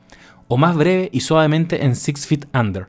[0.47, 2.87] O más breve y suavemente en Six Feet Under,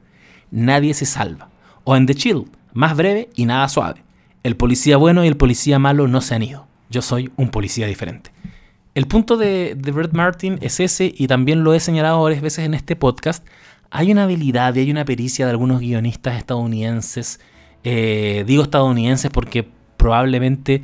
[0.50, 1.50] nadie se salva.
[1.84, 4.02] O en The Chill, más breve y nada suave.
[4.42, 6.66] El policía bueno y el policía malo no se han ido.
[6.90, 8.30] Yo soy un policía diferente.
[8.94, 12.64] El punto de, de Brett Martin es ese, y también lo he señalado varias veces
[12.64, 13.46] en este podcast.
[13.90, 17.40] Hay una habilidad y hay una pericia de algunos guionistas estadounidenses.
[17.84, 20.82] Eh, digo estadounidenses porque probablemente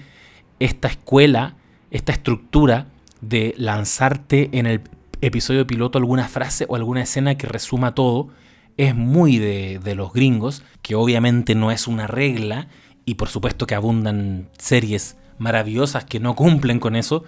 [0.61, 1.57] esta escuela,
[1.90, 2.87] esta estructura
[3.20, 4.81] de lanzarte en el
[5.20, 8.29] episodio piloto alguna frase o alguna escena que resuma todo,
[8.77, 12.69] es muy de, los gringos, que obviamente no es una regla,
[13.05, 17.25] y por supuesto que abundan series maravillosas que no cumplen con eso,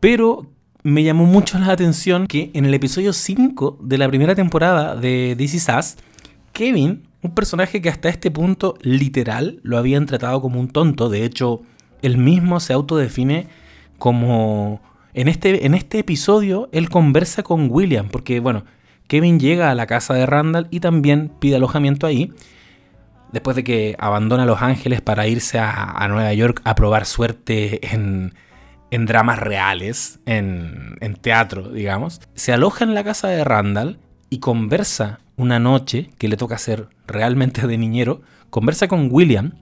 [0.00, 0.46] pero
[0.82, 5.34] me llamó mucho la atención que en el episodio 5 de la primera temporada de
[5.36, 5.96] This Is Us,
[6.52, 11.24] Kevin, un personaje que hasta este punto literal lo habían tratado como un tonto, de
[11.24, 11.62] hecho,
[12.02, 13.48] él mismo se autodefine
[13.98, 14.80] como...
[15.14, 18.64] En este, en este episodio él conversa con William, porque bueno,
[19.08, 22.32] Kevin llega a la casa de Randall y también pide alojamiento ahí,
[23.32, 28.32] después de que abandona Los Ángeles para irse a, Nueva York a probar suerte en,
[28.90, 32.20] dramas reales, en, en, teatro, digamos.
[32.34, 33.98] Se aloja en la casa de Randall
[34.30, 39.52] y conversa una noche, que le toca ser realmente de niñero, conversa con William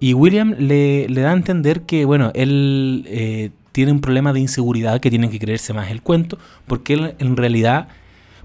[0.00, 5.00] y William le, da a entender que, bueno, él eh, tiene un problema de inseguridad,
[5.00, 7.88] que tienen que creerse más el cuento, porque él en realidad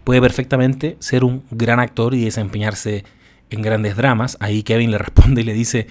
[0.10, 3.04] puede perfectamente ser un gran actor y desempeñarse
[3.52, 4.38] en grandes dramas.
[4.40, 5.86] Ahí Kevin le responde y le dice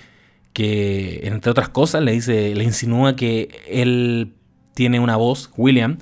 [0.52, 4.34] que, entre otras cosas, le dice, le insinúa que él
[4.74, 5.98] tiene una voz, William,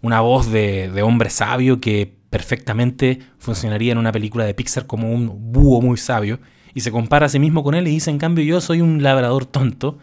[0.00, 5.52] una voz de, hombre sabio que perfectamente funcionaría en una película de Pixar como un
[5.52, 6.40] búho muy sabio.
[6.72, 9.02] Y se compara a sí mismo con él y dice, en cambio, yo soy un
[9.02, 9.98] labrador tonto.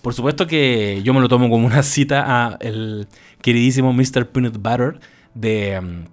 [0.00, 3.08] Por supuesto que yo me lo tomo como una cita a el
[3.42, 4.28] queridísimo Mr.
[4.28, 5.00] Peanut Butter
[5.34, 6.04] de, um,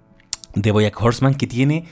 [0.62, 1.84] de Boyack Horseman que tiene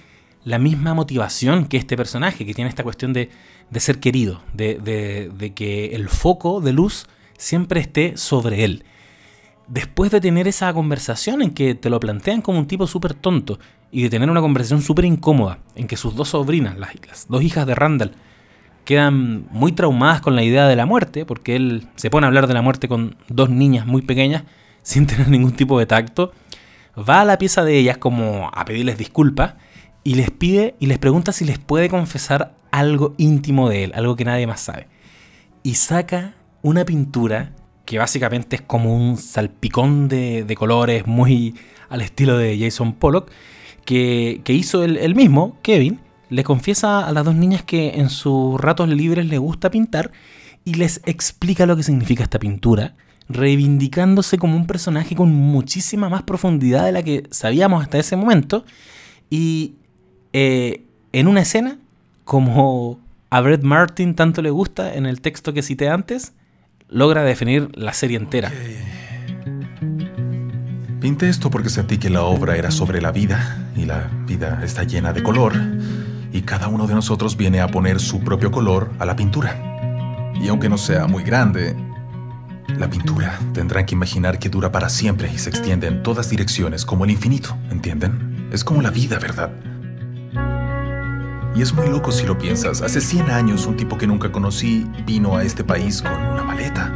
[0.45, 3.31] la misma motivación que este personaje, que tiene esta cuestión de,
[3.77, 7.07] ser querido, de, que el foco de luz
[7.37, 8.85] siempre esté sobre él.
[9.69, 13.59] después de tener esa conversación en que te lo plantean como un tipo súper tonto
[13.91, 17.43] y de tener una conversación súper incómoda en que sus dos sobrinas, las, las, dos
[17.43, 18.13] hijas de Randall,
[18.85, 22.47] quedan muy traumadas con la idea de la muerte, porque él se pone a hablar
[22.47, 24.45] de la muerte con dos niñas muy pequeñas
[24.83, 26.33] sin tener ningún tipo de tacto,
[26.97, 29.55] va a la pieza de ellas como a pedirles disculpas
[30.05, 34.17] y les pide y les pregunta si les puede confesar algo íntimo de él, algo
[34.17, 34.87] que nadie más sabe.
[35.63, 37.53] Y saca una pintura
[37.85, 41.55] que básicamente es como un salpicón de, colores muy
[41.89, 43.31] al estilo de Jason Pollock,
[43.85, 48.89] que, hizo él, mismo, Kevin, le confiesa a las dos niñas que en sus ratos
[48.89, 50.11] libres le gusta pintar
[50.65, 52.97] y les explica lo que significa esta pintura,
[53.29, 58.65] reivindicándose como un personaje con muchísima más profundidad de la que sabíamos hasta ese momento.
[59.31, 59.75] Y
[60.33, 61.79] eh, en una escena,
[62.25, 63.01] como
[63.31, 66.33] a Brett Martin tanto le gusta en el texto que cité antes,
[66.89, 68.53] logra definir la serie entera.
[71.01, 74.85] Pinté esto porque sentí que la obra era sobre la vida y la vida está
[74.85, 75.55] llena de color
[76.33, 80.33] y cada uno de nosotros viene a poner su propio color a la pintura.
[80.35, 81.77] Y aunque no sea muy grande,
[82.69, 86.85] la pintura tendrán que imaginar que dura para siempre y se extiende en todas direcciones
[86.85, 88.49] como el infinito, ¿entienden?
[88.53, 89.51] Es como la vida, ¿verdad?
[91.55, 92.83] Y es muy loco si lo piensas.
[92.83, 96.93] Hace 100 años un tipo que nunca conocí vino a este país con una maleta.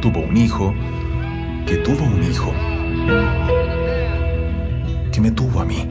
[0.00, 0.72] Tuvo un hijo,
[1.66, 2.52] que tuvo un hijo,
[5.10, 5.88] que me tuvo a mí.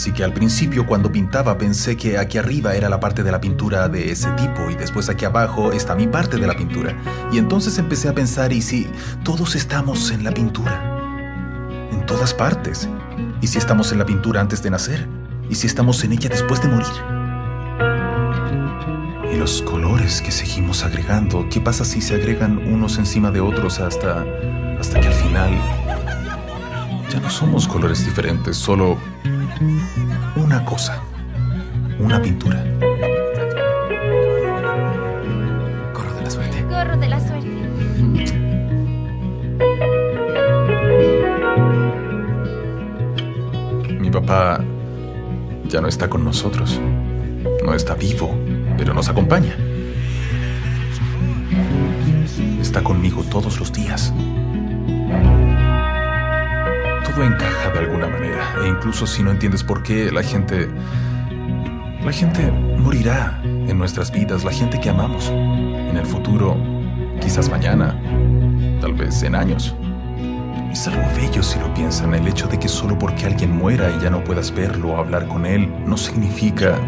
[0.00, 3.38] Así que al principio cuando pintaba pensé que aquí arriba era la parte de la
[3.38, 6.96] pintura de ese tipo y después aquí abajo está mi parte de la pintura.
[7.30, 8.88] Y entonces empecé a pensar, ¿y si
[9.24, 11.90] todos estamos en la pintura?
[11.92, 12.88] En todas partes.
[13.42, 15.06] ¿Y si estamos en la pintura antes de nacer?
[15.50, 16.86] ¿Y si estamos en ella después de morir?
[19.30, 23.80] Y los colores que seguimos agregando, ¿qué pasa si se agregan unos encima de otros
[23.80, 24.24] hasta,
[24.80, 25.50] hasta que al final
[27.10, 28.96] ya no somos colores diferentes, solo
[30.36, 31.02] una cosa,
[31.98, 32.64] una pintura.
[35.94, 36.62] Gorro de la suerte.
[36.62, 37.48] Gorro de la suerte.
[44.00, 44.64] Mi papá
[45.68, 46.80] ya no está con nosotros.
[47.64, 48.34] No está vivo,
[48.78, 49.56] pero nos acompaña.
[52.60, 54.12] Está conmigo todos los días
[57.10, 58.54] todo encaja de alguna manera.
[58.62, 60.68] E incluso si no entiendes por qué, la gente...
[62.04, 65.28] La gente morirá en nuestras vidas, la gente que amamos.
[65.28, 66.56] En el futuro,
[67.20, 67.94] quizás mañana,
[68.80, 69.74] tal vez en años.
[70.72, 72.14] Es algo bello si lo piensan.
[72.14, 75.26] El hecho de que solo porque alguien muera y ya no puedas verlo o hablar
[75.26, 76.78] con él, no significa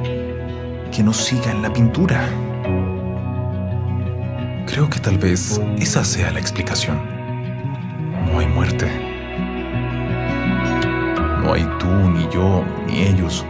[0.91, 2.27] que no siga en la pintura.
[4.67, 6.99] Creo que tal vez esa sea la explicación.
[8.33, 9.02] No hay muerte.
[11.43, 13.45] No hay tú, ni yo, ni ellos.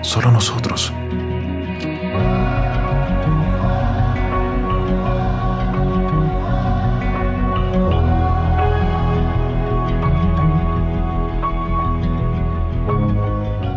[0.00, 0.92] Solo nosotros.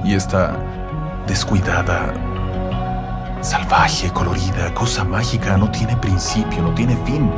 [0.05, 0.55] Y esta
[1.27, 2.13] descuidada,
[3.41, 7.29] salvaje, colorida, cosa mágica no tiene principio, no tiene fin.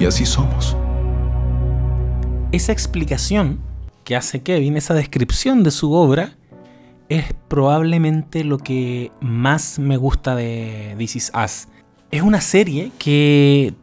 [0.00, 0.74] Y así somos.
[2.52, 3.60] Esa explicación
[4.02, 6.38] que hace Kevin, esa descripción de su obra,
[7.10, 11.68] es probablemente lo que más me gusta de This Is Us.
[12.10, 13.74] Es una serie que,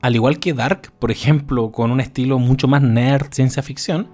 [0.00, 4.08] al igual que Dark, por ejemplo, con un estilo mucho más nerd, ciencia ficción,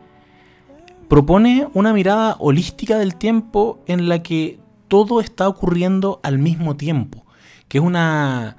[1.09, 7.24] propone una mirada holística del tiempo en la que todo está ocurriendo al mismo tiempo
[7.68, 8.57] que es una,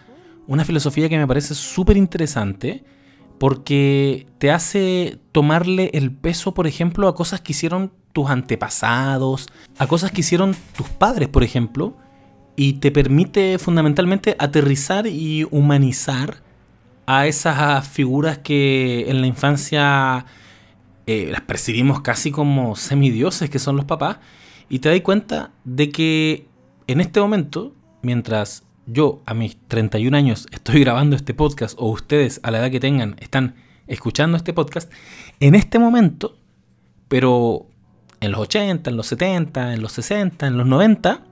[0.49, 2.83] una filosofía que me parece súper interesante
[3.37, 9.47] porque te hace tomarle el peso, por ejemplo, a cosas que hicieron tus antepasados,
[9.77, 11.95] a cosas que hicieron tus padres, por ejemplo,
[12.55, 16.41] y te permite fundamentalmente aterrizar y humanizar
[17.05, 20.25] a esas figuras que en la infancia
[21.05, 24.17] eh, las percibimos casi como semidioses que son los papás,
[24.67, 26.47] y te das cuenta de que
[26.87, 32.39] en este momento, mientras yo a mis 31 años estoy grabando este podcast o ustedes
[32.43, 33.55] a la edad que tengan están
[33.87, 34.91] escuchando este podcast,
[35.39, 36.37] en este momento,
[37.07, 37.65] pero
[38.21, 41.23] en los 80, en los 70, en los 60, en los 90,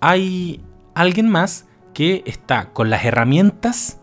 [0.00, 0.60] hay
[0.94, 4.00] alguien más que está con las herramientas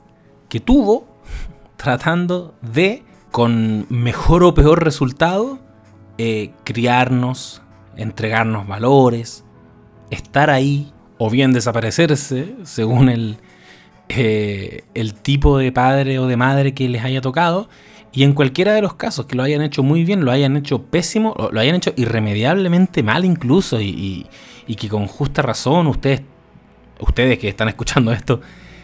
[0.48, 1.08] que tuvo
[1.78, 5.60] tratando de, con mejor o peor resultado,
[6.18, 7.62] eh, criarnos,
[7.98, 9.44] entregarnos valores,
[10.10, 13.38] estar ahí o bien desaparecerse, según el,
[14.10, 17.70] eh, el tipo de padre o de madre que les haya tocado.
[18.12, 20.84] Y en cualquiera de los casos, que lo hayan hecho muy bien, lo hayan hecho
[20.84, 24.26] pésimo, lo hayan hecho irremediablemente mal incluso, y,
[24.66, 26.22] y que con justa razón ustedes,
[27.00, 28.42] ustedes que están escuchando esto,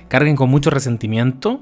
[0.08, 1.62] carguen con mucho resentimiento,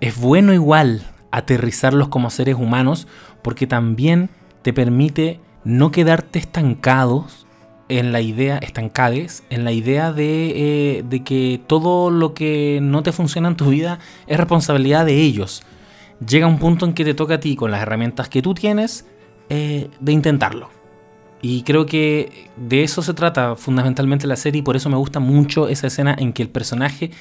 [0.00, 3.06] es bueno igual aterrizarlos como seres humanos
[3.42, 4.30] porque también
[4.62, 7.45] te permite no quedarte estancados
[7.88, 13.02] en la idea, estancades, en la idea de, eh, de, que todo lo que no
[13.02, 15.62] te funciona en tu vida es responsabilidad de ellos.
[16.26, 19.06] Llega un punto en que te toca a ti, con las herramientas que tú tienes,
[19.48, 20.70] eh, de intentarlo.
[21.42, 25.20] Y creo que de eso se trata fundamentalmente la serie y por eso me gusta
[25.20, 27.12] mucho esa escena en que el personaje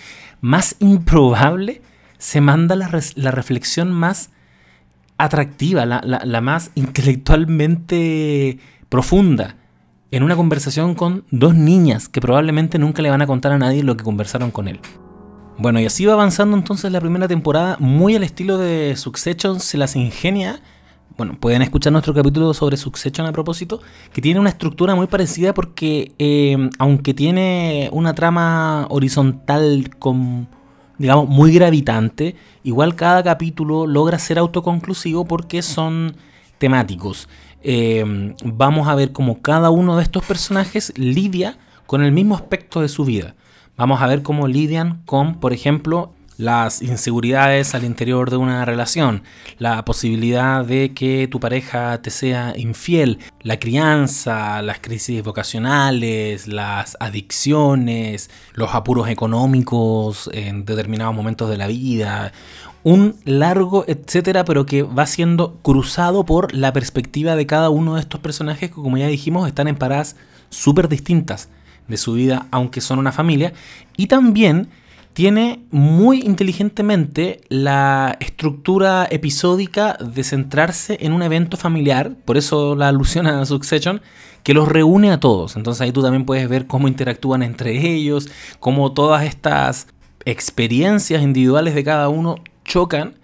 [0.42, 1.82] más improbable
[2.18, 4.32] se manda la, la reflexión más
[5.18, 8.58] atractiva, la, la, la más intelectualmente
[8.90, 9.58] profunda
[10.12, 13.84] en una conversación con dos niñas que probablemente nunca le van a contar a nadie
[13.84, 14.80] lo que conversaron con él.
[15.58, 19.78] Bueno, y así va avanzando entonces la primera temporada, muy al estilo de Succession, se
[19.78, 20.60] las ingenia.
[21.18, 23.80] Bueno, pueden escuchar nuestro capítulo sobre Succession a propósito,
[24.12, 30.50] que tiene una estructura muy parecida porque eh, aunque tiene una trama horizontal con,
[30.98, 36.18] digamos, muy gravitante, igual cada capítulo logra ser autoconclusivo porque son
[36.58, 37.30] temáticos.
[37.68, 41.58] Eh, vamos a ver cómo cada uno de estos personajes lidia
[41.88, 43.34] con el mismo aspecto de su vida.
[43.76, 49.24] Vamos a ver cómo lidian con, por ejemplo, las inseguridades al interior de una relación,
[49.58, 56.98] la posibilidad de que tu pareja te sea infiel, la crianza, las crisis vocacionales, las
[57.00, 62.34] adicciones, los apuros económicos en determinados momentos de la vida,
[62.86, 68.02] un largo etcétera, pero que va siendo cruzado por la perspectiva de cada uno de
[68.02, 70.16] estos personajes que, como ya dijimos, están en paradas
[70.50, 71.50] súper distintas
[71.88, 73.54] de su vida, aunque son una familia.
[73.98, 74.70] Y también
[75.14, 82.90] tiene muy inteligentemente la estructura episódica de centrarse en un evento familiar, por eso la
[82.90, 84.00] alusión a Succession,
[84.44, 85.56] que los reúne a todos.
[85.56, 88.30] Entonces ahí tú también puedes ver cómo interactúan entre ellos,
[88.60, 89.88] cómo todas estas
[90.24, 92.36] experiencias individuales de cada uno
[92.66, 93.16] chocan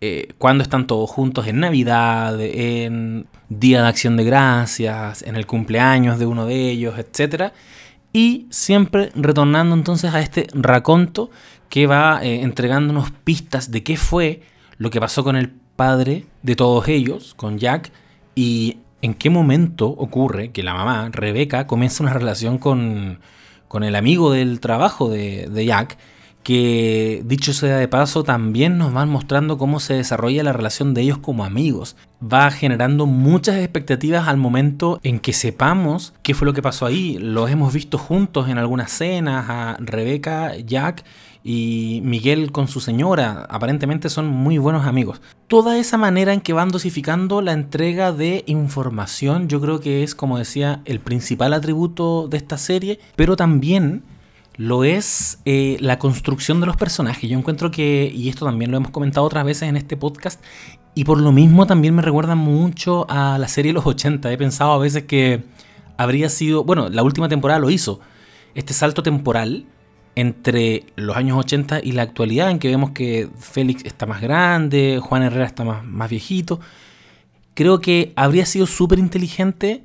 [0.00, 5.46] eh, cuando están todos juntos en Navidad, en Día de Acción de Gracias, en el
[5.46, 7.52] cumpleaños de uno de ellos, etc.
[8.12, 11.30] Y siempre retornando entonces a este raconto
[11.68, 14.42] que va eh, entregándonos pistas de qué fue
[14.78, 17.90] lo que pasó con el padre de todos ellos, con Jack,
[18.34, 23.20] y en qué momento ocurre que la mamá, Rebeca, comienza una relación con,
[23.68, 25.96] con el amigo del trabajo de, de Jack,
[26.44, 31.00] que dicho sea de paso también nos van mostrando cómo se desarrolla la relación de
[31.00, 31.96] ellos como amigos.
[32.22, 37.16] Va generando muchas expectativas al momento en que sepamos qué fue lo que pasó ahí.
[37.18, 41.04] Los hemos visto juntos en algunas cenas, a Rebeca, Jack
[41.42, 43.46] y Miguel con su señora.
[43.48, 45.22] Aparentemente son muy buenos amigos.
[45.48, 50.14] Toda esa manera en que van dosificando la entrega de información yo creo que es,
[50.14, 54.02] como decía, el principal atributo de esta serie, pero también
[54.56, 57.28] lo es eh, la construcción de los personajes.
[57.28, 60.42] Yo encuentro que, y esto también lo hemos comentado otras veces en este podcast,
[60.94, 64.32] y por lo mismo también me recuerda mucho a la serie de los 80.
[64.32, 65.42] He pensado a veces que
[65.96, 68.00] habría sido, bueno, la última temporada lo hizo,
[68.54, 69.66] este salto temporal
[70.16, 75.00] entre los años 80 y la actualidad, en que vemos que Félix está más grande,
[75.02, 76.60] Juan Herrera está más, más viejito.
[77.54, 79.82] Creo que habría sido súper inteligente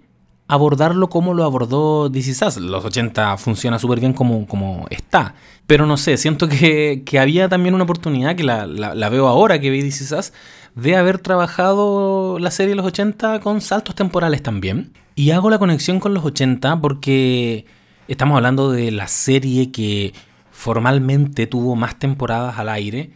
[0.50, 5.36] abordarlo como lo abordó DC Los 80 funciona súper bien como, como está.
[5.68, 9.82] Pero no sé, siento que, había también una oportunidad, que la, veo ahora que vi
[9.84, 10.32] DC
[10.76, 14.92] de haber trabajado la serie de los 80 con saltos temporales también.
[15.14, 17.66] Y hago la conexión con los 80 porque
[18.08, 20.14] estamos hablando de la serie que
[20.52, 23.12] formalmente tuvo más temporadas al aire.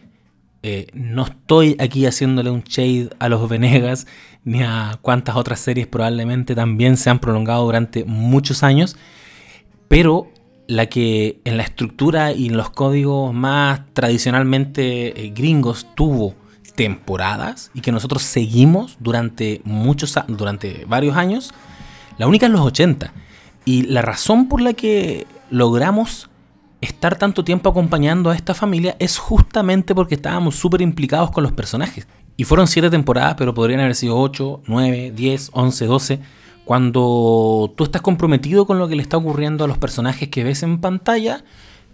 [0.66, 4.06] Eh, no estoy aquí haciéndole un shade a los Venegas
[4.44, 8.96] ni a cuántas otras series probablemente también se han prolongado durante muchos años,
[9.88, 10.30] pero
[10.66, 16.34] la que en la estructura y en los códigos más tradicionalmente eh, gringos tuvo
[16.74, 21.52] temporadas y que nosotros seguimos durante muchos durante varios años,
[22.16, 23.12] la única es los 80.
[23.66, 26.30] Y la razón por la que logramos
[26.80, 31.52] estar tanto tiempo acompañando a esta familia es justamente porque estábamos súper implicados con los
[31.52, 32.06] personajes.
[32.36, 36.20] Y fueron siete temporadas, pero podrían haber sido 8, 9, 10, 11, 12.
[36.64, 40.62] Cuando tú estás comprometido con lo que le está ocurriendo a los personajes que ves
[40.62, 41.44] en pantalla,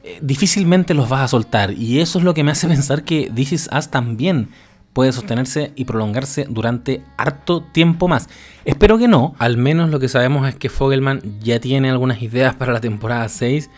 [0.02, 1.72] eh, difícilmente los vas a soltar.
[1.72, 4.48] Y eso es lo que me hace pensar que This Is Us también
[4.92, 8.28] puede sostenerse y prolongarse durante harto tiempo más.
[8.64, 12.54] Espero que no, al menos lo que sabemos es que Fogelman ya tiene algunas ideas
[12.56, 13.70] para la temporada 6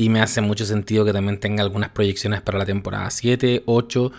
[0.00, 4.12] y me hace mucho sentido que también tenga algunas proyecciones para la temporada 7, 8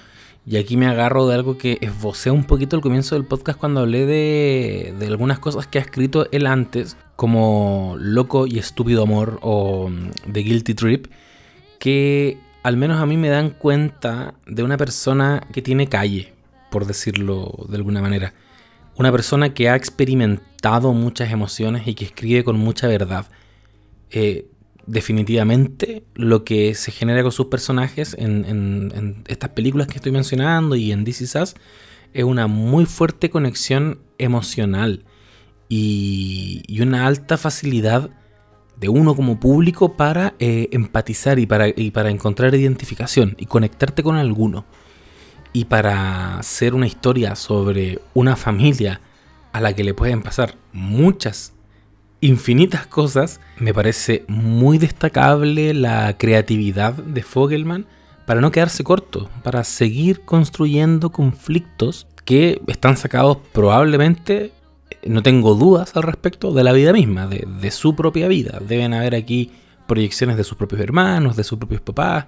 [0.45, 3.79] y aquí me agarro de algo que esbocé un poquito al comienzo del podcast cuando
[3.79, 9.39] hablé de, de algunas cosas que ha escrito él antes, como Loco y Estúpido Amor
[9.41, 11.07] o mm, The Guilty Trip,
[11.79, 16.31] que al menos a mí me dan cuenta de una persona que tiene calle,
[16.69, 18.35] por decirlo de alguna manera.
[18.97, 23.25] Una persona que ha experimentado muchas emociones y que escribe con mucha verdad.
[24.11, 24.50] Eh,
[24.87, 30.91] definitivamente lo que se genera con sus personajes en, estas películas que estoy mencionando y
[30.91, 31.55] en This Is Us
[32.13, 35.05] es una muy fuerte conexión emocional
[35.69, 38.09] y, una alta facilidad
[38.77, 44.01] de uno como público para eh, empatizar y para, y para encontrar identificación y conectarte
[44.01, 44.65] con alguno.
[45.53, 49.01] Y para hacer una historia sobre una familia
[49.51, 51.53] a la que le pueden pasar muchas
[52.21, 57.87] infinitas cosas, me parece muy destacable la creatividad de Fogelman
[58.25, 64.53] para no quedarse corto, para seguir construyendo conflictos que están sacados probablemente,
[65.03, 68.59] no tengo dudas al respecto, de la vida misma, de, su propia vida.
[68.61, 69.51] Deben haber aquí
[69.87, 72.27] proyecciones de sus propios hermanos, de sus propios papás,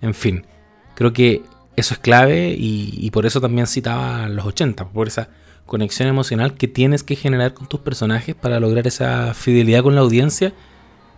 [0.00, 0.46] en fin.
[0.94, 1.42] Creo que
[1.76, 5.28] eso es clave y, y por eso también citaba los 80, por esa
[5.66, 10.02] conexión emocional que tienes que generar con tus personajes para lograr esa fidelidad con la
[10.02, 10.52] audiencia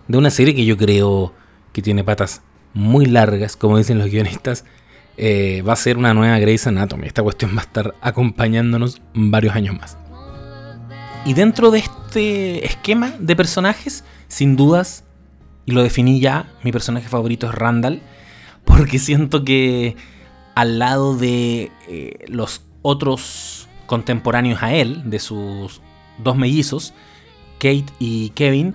[0.09, 1.33] de una serie que yo creo
[1.73, 2.43] que tiene patas
[2.75, 4.65] muy largas, como dicen los guionistas.
[5.17, 7.07] Eh, va a ser una nueva Grey's Anatomy.
[7.07, 9.97] Esta cuestión va a estar acompañándonos varios años más.
[11.25, 15.05] Y dentro de este esquema de personajes, sin dudas,
[15.65, 18.01] y lo definí ya, mi personaje favorito es Randall,
[18.65, 19.97] porque siento que
[20.55, 25.81] al lado de eh, los otros contemporáneos a él, de sus
[26.19, 26.95] dos mellizos,
[27.59, 28.75] Kate y Kevin,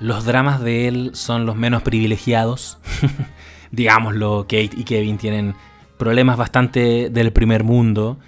[0.00, 2.78] los dramas de él son los menos privilegiados.
[3.70, 5.54] Digámoslo, Kate y Kevin tienen
[5.98, 8.18] problemas bastante del primer mundo.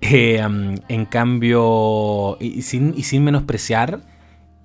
[0.00, 0.40] Eh,
[0.88, 4.02] en cambio, y sin, y sin menospreciar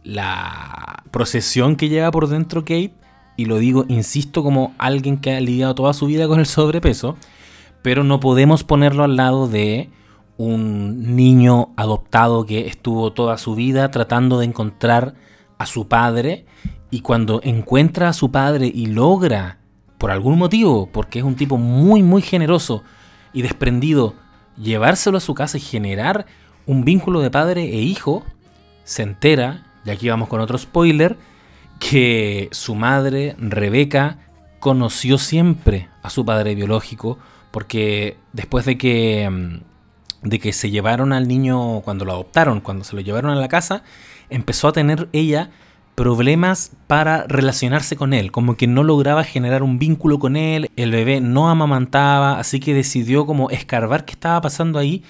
[0.04, 2.94] la procesión que lleva por dentro Kate,
[3.38, 7.18] y lo digo, insisto, como alguien que ha lidiado toda su vida con el sobrepeso,
[7.82, 9.90] pero no podemos ponerlo al lado de
[10.46, 15.16] un niño adoptado que estuvo toda su vida tratando de encontrar
[15.58, 16.46] a su padre
[16.90, 19.60] y cuando encuentra a su padre y logra,
[19.98, 22.84] por algún motivo, porque es un tipo muy muy generoso
[23.34, 24.16] y desprendido,
[24.58, 26.26] llevárselo a su casa y generar
[26.66, 28.24] un vínculo de padre e hijo,
[28.84, 31.18] se entera, y aquí vamos con otro spoiler,
[31.80, 34.18] que su madre, Rebeca,
[34.60, 37.18] conoció siempre a su padre biológico,
[37.52, 39.71] porque después de que mm,
[40.24, 43.48] de que se llevaron al niño cuando lo adoptaron, cuando se lo llevaron a la
[43.48, 43.84] casa,
[44.30, 45.52] empezó a tener ella
[45.96, 50.92] problemas para relacionarse con él, como que no lograba generar un vínculo con él, el
[50.92, 55.04] bebé no amamantaba, así que decidió como escarbar qué estaba pasando ahí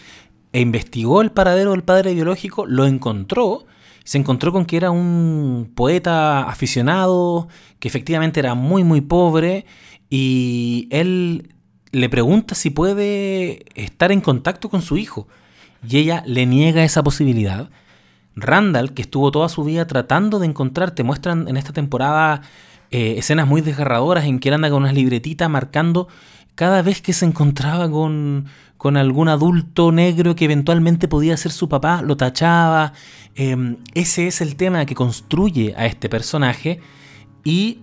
[0.54, 3.66] e investigó el paradero del padre biológico, lo encontró,
[4.04, 7.48] se encontró con que era un poeta aficionado,
[7.80, 9.66] que efectivamente era muy muy pobre
[10.10, 11.54] y él
[11.92, 15.28] le pregunta si puede estar en contacto con su hijo
[15.88, 17.70] y ella le niega esa posibilidad.
[18.36, 22.42] Randall, que estuvo toda su vida tratando de encontrar, te muestran en esta temporada
[22.92, 26.08] eh, escenas muy desgarradoras en que él anda con unas libretitas marcando
[26.56, 31.68] cada vez que se encontraba con, con algún adulto negro que eventualmente podía ser su
[31.68, 32.94] papá, lo tachaba.
[33.36, 36.80] Em, ese es el tema que construye a este personaje
[37.44, 37.80] y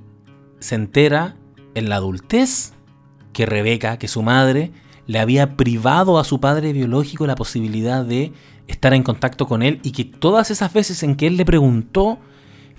[0.60, 1.36] se entera
[1.74, 2.72] en la adultez
[3.38, 4.72] que Rebeca, que su madre,
[5.06, 8.32] le había privado a su padre biológico la posibilidad de
[8.66, 12.18] estar en contacto con él y que todas esas veces en que él le preguntó,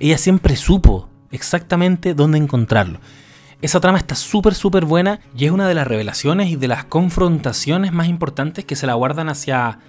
[0.02, 3.00] ella siempre supo exactamente dónde encontrarlo.
[3.62, 6.84] Esa trama está súper, súper buena y es una de las revelaciones y de las
[6.84, 9.80] confrontaciones más importantes que se la guardan hacia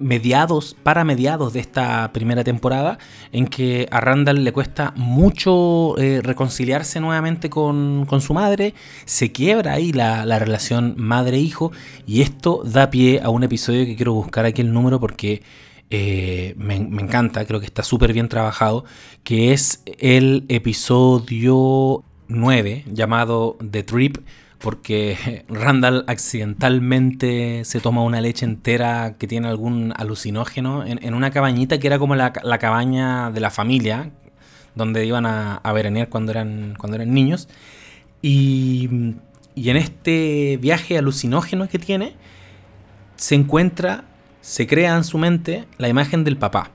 [0.00, 2.98] mediados, para mediados de esta primera temporada,
[3.32, 8.74] en que a Randall le cuesta mucho eh, reconciliarse nuevamente con, su madre,
[9.04, 11.72] se quiebra ahí la, relación madre-hijo,
[12.06, 15.42] y esto da pie a un episodio que quiero buscar aquí el número porque
[15.90, 18.84] eh, me, me, encanta, creo que está súper bien trabajado,
[19.24, 24.18] que es el episodio 9 llamado The Trip
[24.58, 31.78] porque Randall accidentalmente se toma una leche entera que tiene algún alucinógeno en, una cabañita
[31.78, 34.10] que era como la, cabaña de la familia,
[34.74, 37.48] donde iban a, a veranear cuando eran, cuando eran niños.
[38.20, 39.14] Y,
[39.54, 42.14] y en este viaje alucinógeno que tiene,
[43.16, 44.04] se encuentra,
[44.40, 46.70] se crea en su mente la imagen del papá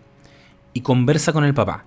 [0.73, 1.85] y conversa con el papá.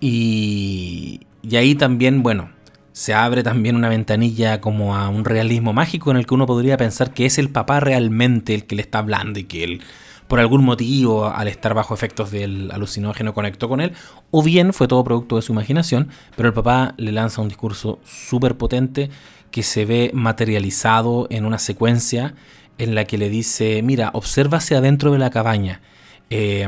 [0.00, 2.50] Y, y ahí también, bueno,
[2.94, 6.76] se abre también una ventanilla como a un realismo mágico en el que uno podría
[6.76, 9.82] pensar que es el papá realmente el que le está hablando y que él
[10.28, 13.92] por algún motivo, al estar bajo efectos del alucinógeno, conectó con él,
[14.30, 17.98] o bien fue todo producto de su imaginación, pero el papá le lanza un discurso
[18.04, 19.10] súper potente
[19.50, 22.34] que se ve materializado en una secuencia
[22.78, 25.82] en la que le dice, mira, observa hacia adentro de la cabaña.
[26.30, 26.66] Eh,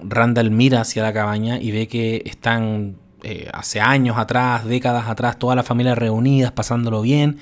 [0.00, 2.96] Randall mira hacia la cabaña y ve que están
[3.28, 7.38] eh, hace años atrás, décadas atrás, toda la familia reunidas, pasándolo bien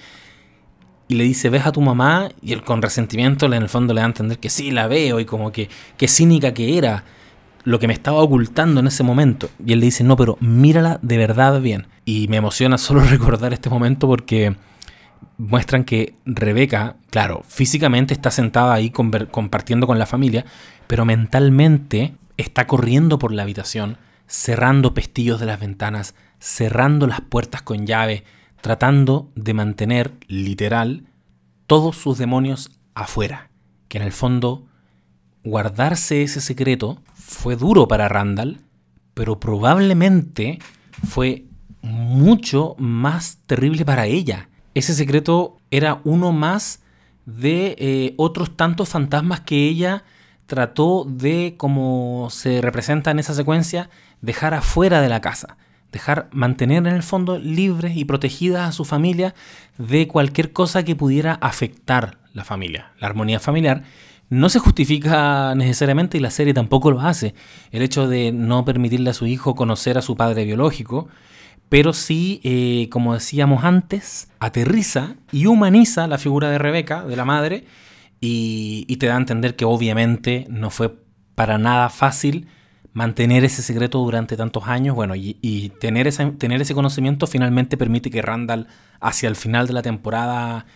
[1.09, 2.31] y le dice, ¿ves a tu mamá?
[2.41, 5.21] Y él con resentimiento en el fondo le da a entender que sí, la veo
[5.21, 7.05] y como que qué cínica que era
[7.65, 9.51] lo que me estaba ocultando en ese momento.
[9.65, 11.87] Y él le dice, no, pero mírala de verdad bien.
[12.05, 14.57] Y me emociona solo recordar este momento porque
[15.37, 20.45] muestran que Rebeca, claro, físicamente está sentada ahí compartiendo con la familia,
[20.87, 23.99] pero mentalmente está corriendo por la habitación,
[24.35, 28.25] cerrando pestillos de las ventanas, cerrando las puertas con llave,
[28.61, 31.07] tratando de mantener, literal,
[31.69, 33.51] todos sus demonios afuera.
[33.87, 34.67] Que en el fondo,
[35.45, 38.61] guardarse ese secreto fue duro para Randall,
[39.15, 40.59] pero probablemente
[41.07, 41.45] fue
[41.81, 44.49] mucho más terrible para ella.
[44.75, 46.81] Ese secreto era uno más
[47.25, 50.03] de eh, otros tantos fantasmas que ella
[50.47, 53.91] trató de, como se representa en esa secuencia,
[54.21, 55.57] dejar afuera de la casa
[55.95, 59.35] dejar mantener en el fondo libres y protegidas a su familia
[59.79, 63.85] de cualquier cosa que pudiera afectar la familia, la armonía familiar.
[64.29, 67.35] No se justifica necesariamente y la serie tampoco lo hace
[67.71, 71.09] el hecho de no permitirle a su hijo conocer a su padre biológico,
[71.69, 77.25] pero sí, eh, como decíamos antes, aterriza y humaniza la figura de Rebeca, de la
[77.25, 77.65] madre,
[78.21, 80.95] y, te da a entender que obviamente no fue
[81.35, 82.47] para nada fácil
[82.93, 88.23] mantener ese secreto durante tantos años, bueno, y, tener, tener ese conocimiento finalmente permite que
[88.23, 88.69] Randall
[89.01, 90.67] hacia el final de la temporada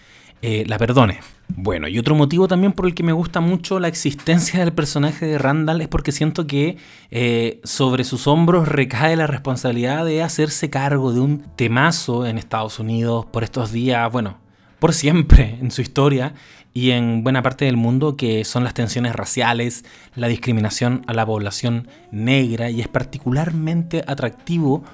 [0.41, 1.19] eh, la perdone.
[1.49, 5.27] Bueno, y otro motivo también por el que me gusta mucho la existencia del personaje
[5.27, 6.77] de Randall es porque siento que
[7.11, 12.79] eh, sobre sus hombros recae la responsabilidad de hacerse cargo de un temazo en Estados
[12.79, 14.39] Unidos por estos días, bueno,
[14.79, 16.35] por siempre en su historia,
[16.79, 21.27] y en buena parte del mundo que son las tensiones raciales, la discriminación a la
[21.27, 24.85] población negra y es particularmente atractivo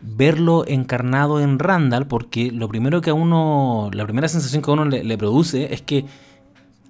[0.00, 4.74] verlo encarnado en Randall porque lo primero que a uno, la primera sensación que a
[4.74, 6.04] uno le, produce es que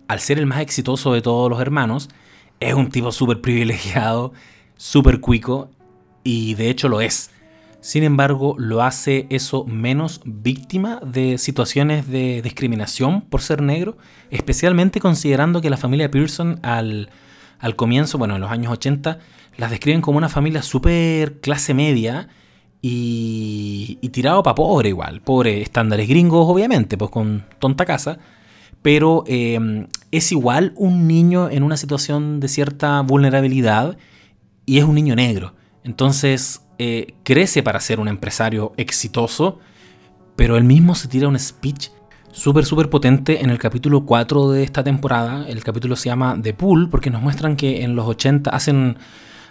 [0.08, 2.08] al ser el más exitoso de todos los hermanos,
[2.60, 4.32] es un tipo súper privilegiado,
[4.78, 5.68] súper cuico
[6.24, 7.30] y de hecho lo es.
[7.80, 13.96] Sin embargo, lo hace eso menos víctima de situaciones de discriminación por ser negro,
[14.30, 17.08] especialmente considerando que la familia Pearson al,
[17.76, 19.18] comienzo, bueno, en los años 80,
[19.56, 22.28] las describen como una familia súper clase media
[22.82, 28.18] y, tirado para pobre igual, pobre estándares gringos obviamente, pues con tonta casa,
[28.82, 33.96] pero em, es igual un niño en una situación de cierta vulnerabilidad
[34.66, 35.54] y es un niño negro.
[35.82, 39.58] Entonces, eh, crece para ser un empresario exitoso,
[40.34, 41.90] pero él mismo se tira un speech
[42.32, 45.46] súper, súper potente en el capítulo 4 de esta temporada.
[45.46, 48.96] El capítulo se llama The Pool, porque nos muestran que en los 80 hacen,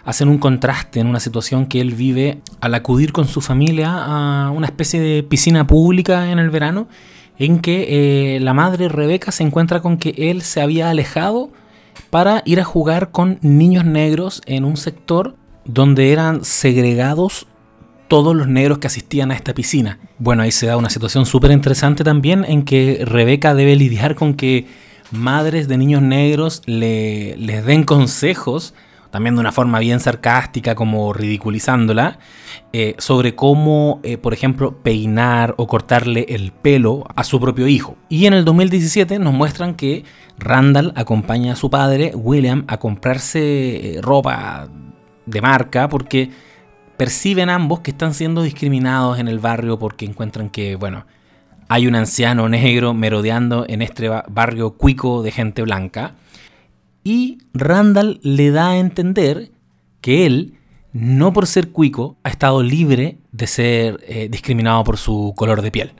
[0.04, 4.50] hacen un contraste en una situación que él vive al acudir con su familia a
[4.50, 6.88] una especie de piscina pública en el verano,
[7.38, 11.52] en que eh, la madre Rebeca se encuentra con que él se había alejado
[12.10, 15.36] para ir a jugar con niños negros en un sector
[15.72, 17.46] donde eran segregados
[18.08, 20.00] todos los negros que asistían a esta piscina.
[20.18, 24.34] Bueno, ahí se da una situación súper interesante también en que Rebeca debe lidiar con
[24.34, 24.66] que
[25.12, 28.74] madres de niños negros le, les den consejos,
[29.12, 32.18] también de una forma bien sarcástica, como ridiculizándola,
[32.72, 37.96] eh, sobre cómo, eh, por ejemplo, peinar o cortarle el pelo a su propio hijo.
[38.08, 40.04] Y en el 2017 nos muestran que
[40.36, 44.68] Randall acompaña a su padre, William, a comprarse eh, ropa
[45.30, 46.30] de marca porque
[46.96, 51.06] perciben ambos que están siendo discriminados en el barrio porque encuentran que, bueno,
[51.68, 56.16] hay un anciano negro merodeando en este barrio cuico de gente blanca.
[57.04, 59.50] Y Randall le da a entender
[60.00, 60.58] que él,
[60.92, 65.70] no por ser cuico, ha estado libre de ser eh, discriminado por su color de
[65.70, 65.92] piel.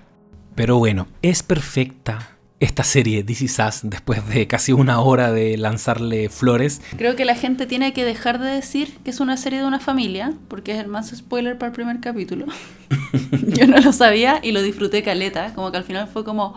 [0.54, 5.56] Pero bueno, es perfecta esta serie, This Is Us, después de casi una hora de
[5.56, 6.82] lanzarle flores.
[6.98, 9.80] Creo que la gente tiene que dejar de decir que es una serie de una
[9.80, 12.46] familia, porque es el más spoiler para el primer capítulo.
[13.32, 16.54] Yo no lo sabía y lo disfruté caleta, como que al final fue como,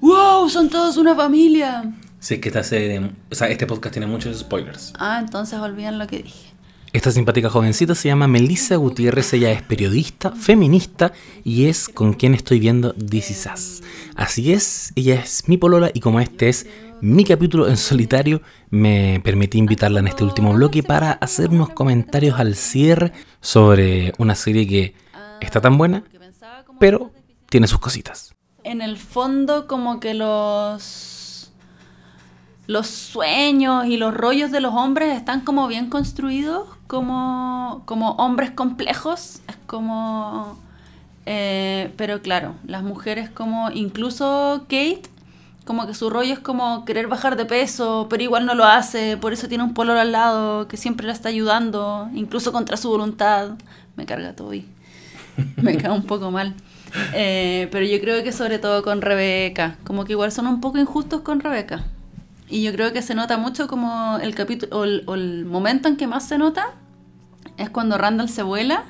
[0.00, 1.94] wow, son todos una familia.
[2.18, 4.92] Sí, que esta serie, o sea, este podcast tiene muchos spoilers.
[4.98, 6.53] Ah, entonces olvidan lo que dije.
[6.94, 12.34] Esta simpática jovencita se llama Melissa Gutiérrez, ella es periodista, feminista y es con quien
[12.34, 13.82] estoy viendo This Is.
[14.14, 16.68] Así es, ella es mi polola y como este es
[17.00, 22.38] mi capítulo en solitario, me permití invitarla en este último bloque para hacer unos comentarios
[22.38, 24.94] al cierre sobre una serie que
[25.40, 26.04] está tan buena,
[26.78, 27.10] pero
[27.50, 28.36] tiene sus cositas.
[28.62, 31.24] En el fondo como que los
[32.66, 38.50] los sueños y los rollos de los hombres están como bien construidos, como, como hombres
[38.50, 40.58] complejos, es como...
[41.26, 45.02] Eh, pero claro, las mujeres como, incluso Kate,
[45.64, 49.16] como que su rollo es como querer bajar de peso, pero igual no lo hace,
[49.16, 52.90] por eso tiene un pololo al lado que siempre la está ayudando, incluso contra su
[52.90, 53.52] voluntad.
[53.96, 54.66] Me carga todo y
[55.56, 56.54] me cae un poco mal.
[57.14, 60.78] Eh, pero yo creo que sobre todo con Rebeca, como que igual son un poco
[60.78, 61.84] injustos con Rebeca.
[62.48, 66.06] Y yo creo que se nota mucho como el capítulo, o el, momento en que
[66.06, 66.66] más se nota
[67.56, 68.84] es cuando Randall se vuela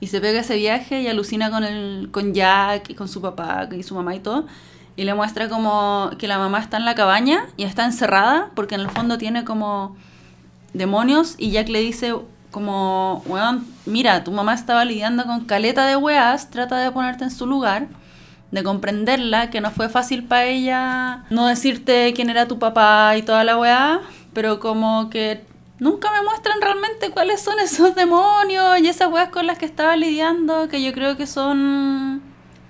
[0.00, 3.68] y se pega ese viaje y alucina con, el, con Jack y con su papá
[3.72, 4.46] y su mamá y todo.
[4.96, 8.74] Y le muestra como que la mamá está en la cabaña y está encerrada porque
[8.74, 9.96] en el fondo tiene como
[10.72, 12.14] demonios y Jack le dice
[12.50, 13.22] como,
[13.86, 17.88] mira, tu mamá estaba lidiando con caleta de weas, trata de ponerte en su lugar
[18.50, 23.22] de comprenderla, que no fue fácil para ella no decirte quién era tu papá y
[23.22, 24.00] toda la weá,
[24.32, 25.44] pero como que
[25.78, 29.96] nunca me muestran realmente cuáles son esos demonios y esas weas con las que estaba
[29.96, 32.22] lidiando, que yo creo que son...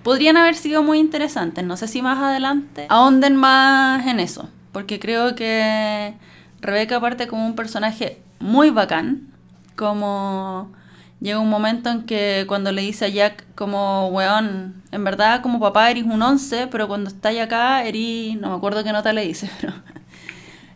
[0.02, 1.64] podrían haber sido muy interesantes.
[1.64, 6.14] No sé si más adelante ahonden más en eso, porque creo que
[6.60, 9.28] Rebeca parte como un personaje muy bacán,
[9.76, 10.72] como
[11.20, 15.60] llega un momento en que cuando le dice a Jack como, weón, en verdad como
[15.60, 19.26] papá eres un 11, pero cuando estáis acá eres, no me acuerdo qué nota le
[19.26, 19.74] dice, pero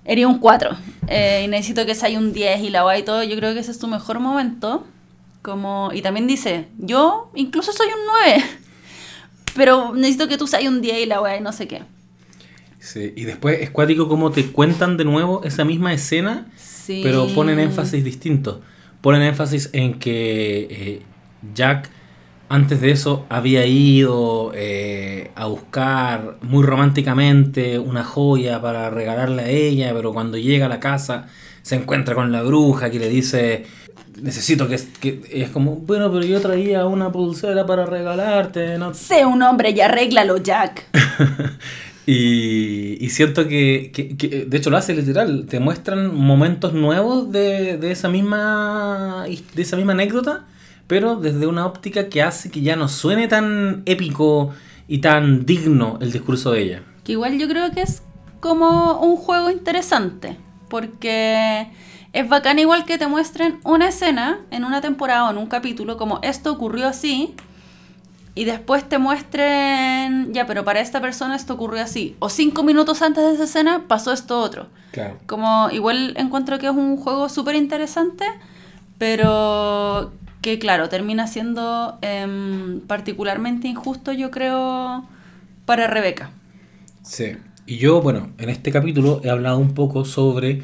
[0.05, 0.71] eres un 4.
[1.09, 3.61] Eh, y necesito que sea un 10 y la guay y todo, yo creo que
[3.61, 4.87] ese es tu mejor momento.
[5.43, 8.45] Como, y también dice, yo incluso soy un 9,
[9.57, 11.83] pero necesito que tú seas un 10 y la guay y no sé qué.
[12.79, 16.47] Sí, y después es cuático como te cuentan de nuevo esa misma escena,
[16.87, 18.61] pero ponen énfasis distinto
[19.03, 21.03] ponen énfasis en que eh,
[21.55, 21.91] Jack
[22.49, 29.49] antes de eso había ido eh, a buscar muy románticamente una joya para regalarle a
[29.49, 31.29] ella, pero cuando llega a la casa
[31.63, 33.65] se encuentra con la bruja que le dice,
[34.21, 38.77] necesito que, que es como, bueno, pero yo traía una pulsera para regalarte.
[38.77, 38.93] ¿no?
[38.93, 40.87] Sé un hombre y arréglalo, Jack.
[42.05, 43.93] Y, siento que,
[44.49, 49.25] de hecho lo hace literal, te muestran momentos nuevos de, esa misma,
[49.55, 50.47] de esa misma anécdota,
[50.89, 54.53] pero desde una óptica que hace que ya no suene tan épico
[54.89, 56.83] y tan digno el discurso de ella.
[57.05, 58.03] Que igual yo creo que es
[58.41, 60.37] como un juego interesante,
[60.69, 61.69] porque
[62.13, 65.97] es bacán igual que te muestren una escena en una temporada o en un capítulo
[65.97, 67.35] como esto ocurrió así
[68.35, 72.17] y después te muestren, ya, pero para esta persona esto ocurrió así.
[72.19, 74.69] O cinco minutos antes de esa escena pasó esto otro.
[74.91, 75.19] Claro.
[75.27, 78.25] Como igual encuentro que es un juego súper interesante,
[78.99, 85.05] pero que claro, termina siendo em, particularmente injusto, yo creo,
[85.67, 86.31] para Rebeca.
[87.03, 87.37] Sí.
[87.67, 90.63] Y yo, bueno, en este capítulo he hablado un poco sobre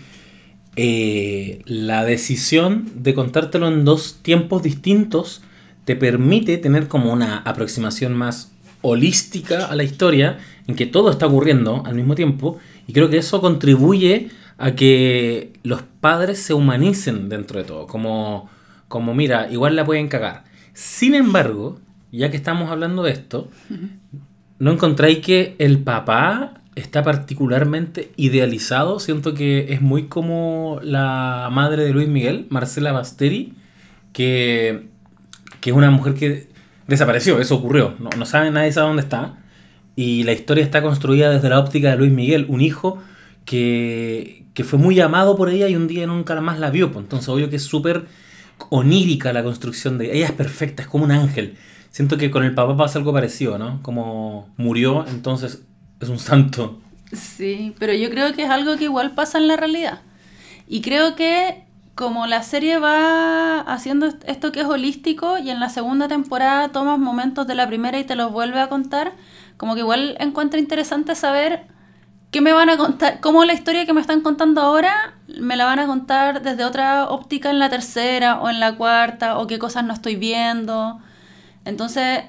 [0.76, 5.42] eh, la decisión de contártelo en dos tiempos distintos
[5.88, 10.36] te permite tener como una aproximación más holística a la historia,
[10.66, 14.28] en que todo está ocurriendo al mismo tiempo, y creo que eso contribuye
[14.58, 18.50] a que los padres se humanicen dentro de todo, como,
[18.88, 20.44] como mira, igual la pueden cagar.
[20.74, 21.80] Sin embargo,
[22.12, 23.48] ya que estamos hablando de esto,
[24.58, 29.00] ¿no encontráis que el papá está particularmente idealizado?
[29.00, 33.54] Siento que es muy como la madre de Luis Miguel, Marcela Basteri,
[34.12, 34.97] que
[35.68, 36.48] es una mujer que
[36.86, 39.38] desapareció, eso ocurrió, no, no sabe, nadie sabe dónde está.
[39.94, 43.02] Y la historia está construida desde la óptica de Luis Miguel, un hijo
[43.44, 46.92] que, que fue muy amado por ella y un día nunca más la vio.
[46.92, 47.04] Pues.
[47.04, 48.06] Entonces, obvio que es súper
[48.70, 50.26] onírica la construcción de ella.
[50.26, 51.56] es perfecta, es como un ángel.
[51.90, 53.82] Siento que con el papá pasa algo parecido, ¿no?
[53.82, 55.62] Como murió, entonces
[56.00, 56.80] es un santo.
[57.12, 60.02] Sí, pero yo creo que es algo que igual pasa en la realidad.
[60.68, 61.64] Y creo que
[61.98, 66.96] como la serie va haciendo esto que es holístico y en la segunda temporada tomas
[66.96, 69.14] momentos de la primera y te los vuelve a contar,
[69.56, 71.66] como que igual encuentro interesante saber
[72.30, 73.18] ¿qué me van a contar?
[73.18, 77.08] ¿Cómo la historia que me están contando ahora me la van a contar desde otra
[77.08, 79.36] óptica en la tercera o en la cuarta?
[79.36, 81.00] ¿O qué cosas no estoy viendo?
[81.64, 82.20] Entonces,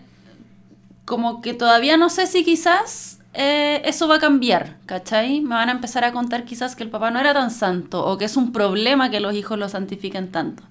[1.06, 5.42] como que todavía no sé si quizás eh, eso va a cambiar, ¿cachai?
[5.42, 8.18] Me van a empezar a contar quizás que el papá no era tan santo o
[8.18, 10.64] que es un problema que los hijos lo santifiquen tanto.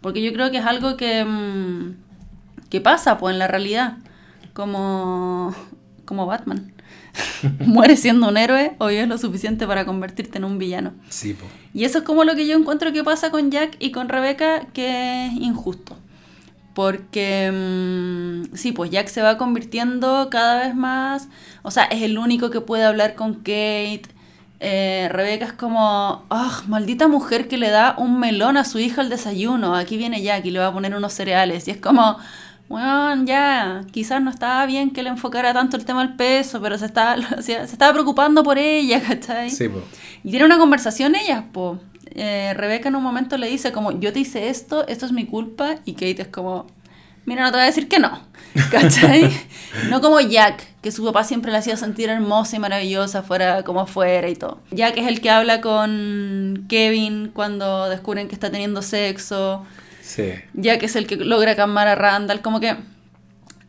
[0.00, 1.94] Porque yo creo que es algo que, mm,
[2.70, 3.98] que pasa pues, en la realidad,
[4.52, 5.54] como,
[6.04, 6.72] como Batman.
[7.66, 10.92] Muere siendo un héroe o es lo suficiente para convertirte en un villano.
[11.08, 11.46] Sí, po.
[11.72, 14.66] Y eso es como lo que yo encuentro que pasa con Jack y con Rebecca,
[14.72, 15.96] que es injusto.
[16.74, 21.28] Porque, mm, sí, pues Jack se va convirtiendo cada vez más,
[21.62, 24.02] o sea, es el único que puede hablar con Kate.
[24.60, 29.00] Eh, Rebeca es como, ah, maldita mujer que le da un melón a su hija
[29.00, 29.74] al desayuno.
[29.74, 31.66] Aquí viene Jack y le va a poner unos cereales.
[31.66, 32.16] Y es como,
[32.68, 36.78] bueno, ya, quizás no estaba bien que le enfocara tanto el tema del peso, pero
[36.78, 39.50] se estaba, se estaba preocupando por ella, ¿cachai?
[39.50, 39.82] Sí, po.
[40.24, 41.80] Y tiene una conversación ellas, po.
[42.14, 45.26] Eh, Rebeca en un momento le dice como, yo te hice esto, esto es mi
[45.26, 46.66] culpa, y Kate es como,
[47.24, 48.20] mira, no te voy a decir que no,
[48.70, 49.30] ¿cachai?
[49.88, 53.86] no como Jack, que su papá siempre la hacía sentir hermosa y maravillosa, fuera como
[53.86, 54.60] fuera y todo.
[54.70, 59.64] Jack es el que habla con Kevin cuando descubren que está teniendo sexo,
[60.02, 60.32] Sí.
[60.54, 62.76] Jack es el que logra calmar a Randall, como que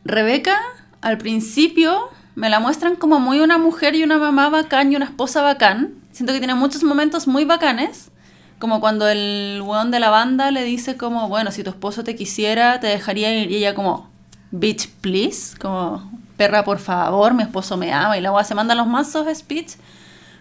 [0.04, 0.58] Rebeca
[1.00, 5.04] al principio me la muestran como muy una mujer y una mamá bacán y una
[5.06, 5.94] esposa bacán.
[6.10, 8.10] Siento que tiene muchos momentos muy bacanes.
[8.64, 12.16] Como cuando el weón de la banda le dice como, bueno, si tu esposo te
[12.16, 13.50] quisiera, te dejaría ir.
[13.50, 14.08] Y ella como,
[14.52, 15.54] bitch, please.
[15.58, 18.16] Como, perra, por favor, mi esposo me ama.
[18.16, 19.72] Y la weá se manda los mazos speech.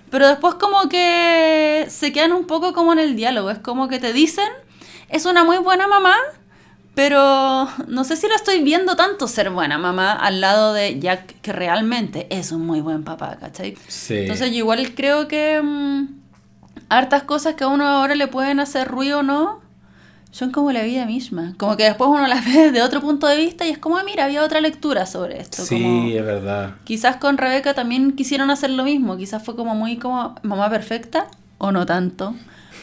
[0.10, 3.50] Pero después como que se quedan un poco como en el diálogo.
[3.50, 4.48] Es como que te dicen,
[5.10, 6.16] es una muy buena mamá,
[6.96, 11.42] pero no sé si la estoy viendo tanto ser buena mamá al lado de Jack,
[11.42, 13.78] que realmente es un muy buen papá, ¿cachai?
[13.90, 14.20] Sí.
[14.20, 16.23] Entonces yo igual creo que mm,
[16.98, 19.62] hartas cosas que a uno ahora le pueden hacer ruido o no,
[20.32, 21.54] son como la vida misma.
[21.58, 24.04] Como que después uno las ve desde otro punto de vista y es como, ah,
[24.06, 25.64] mira, había otra lectura sobre esto.
[25.64, 26.72] Sí, como- es verdad.
[26.84, 29.18] Quizás con Rebeca también quisieron hacer lo mismo.
[29.18, 31.28] Quizás fue como muy como mamá perfecta
[31.60, 32.36] o no tanto.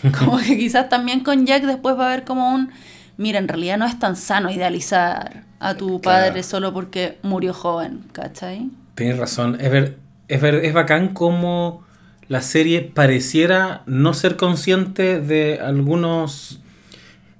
[0.18, 2.70] Como que quizás también con Jack después va a haber como un,
[3.18, 6.42] mira, en realidad no es tan sano idealizar a tu padre Claro.
[6.48, 8.70] solo porque murió joven, ¿cachai?
[8.94, 9.58] Tienes razón.
[9.61, 9.98] Es, ver,
[10.28, 11.82] es, ver, es bacán como
[12.31, 16.61] la serie pareciera no ser consciente de algunos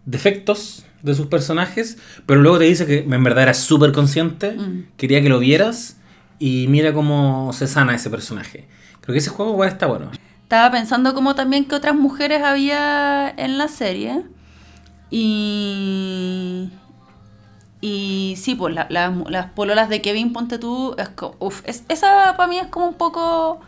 [0.05, 4.88] defectos de sus personajes, pero luego te dice que en verdad era súper consciente, Mm.
[4.97, 5.97] quería que lo vieras
[6.41, 8.66] y mira cómo se sana ese personaje.
[9.01, 10.11] Creo que ese juego igual está bueno.
[10.43, 14.24] Estaba pensando como también que otras mujeres había en la serie.
[15.11, 16.70] Y.
[17.80, 20.95] Y sí, pues la- la- las pololas de Kevin Ponte tú.
[21.64, 23.61] Es- esa para mí es como un poco.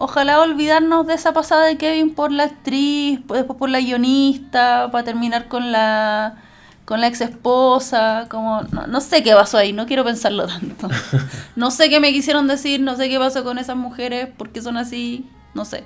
[0.00, 5.04] Ojalá olvidarnos de esa pasada de Kevin por la actriz, después por la guionista, para
[5.04, 6.36] terminar con la
[6.84, 10.88] con la ex esposa, como no, no sé qué pasó ahí, no quiero pensarlo tanto.
[11.56, 14.62] No sé qué me quisieron decir, no sé qué pasó con esas mujeres, por qué
[14.62, 15.84] son así, no sé.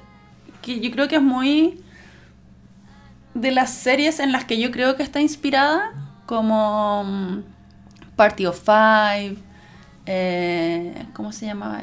[0.60, 1.82] Que yo creo que es muy
[3.34, 5.90] de las series en las que yo creo que está inspirada,
[6.26, 7.42] como mm,
[8.14, 9.38] Party of Five,
[10.06, 11.80] eh, ¿cómo se llamaba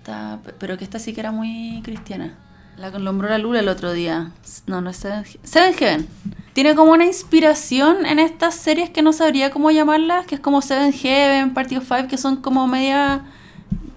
[0.00, 0.38] esta?
[0.58, 2.34] Pero que esta sí que era muy cristiana.
[2.76, 4.30] La nombró la Lula el otro día.
[4.66, 6.08] No, no es Seven, Seven Heaven.
[6.54, 10.62] Tiene como una inspiración en estas series que no sabría cómo llamarlas, que es como
[10.62, 13.22] Seven Heaven, Party of Five, que son como media...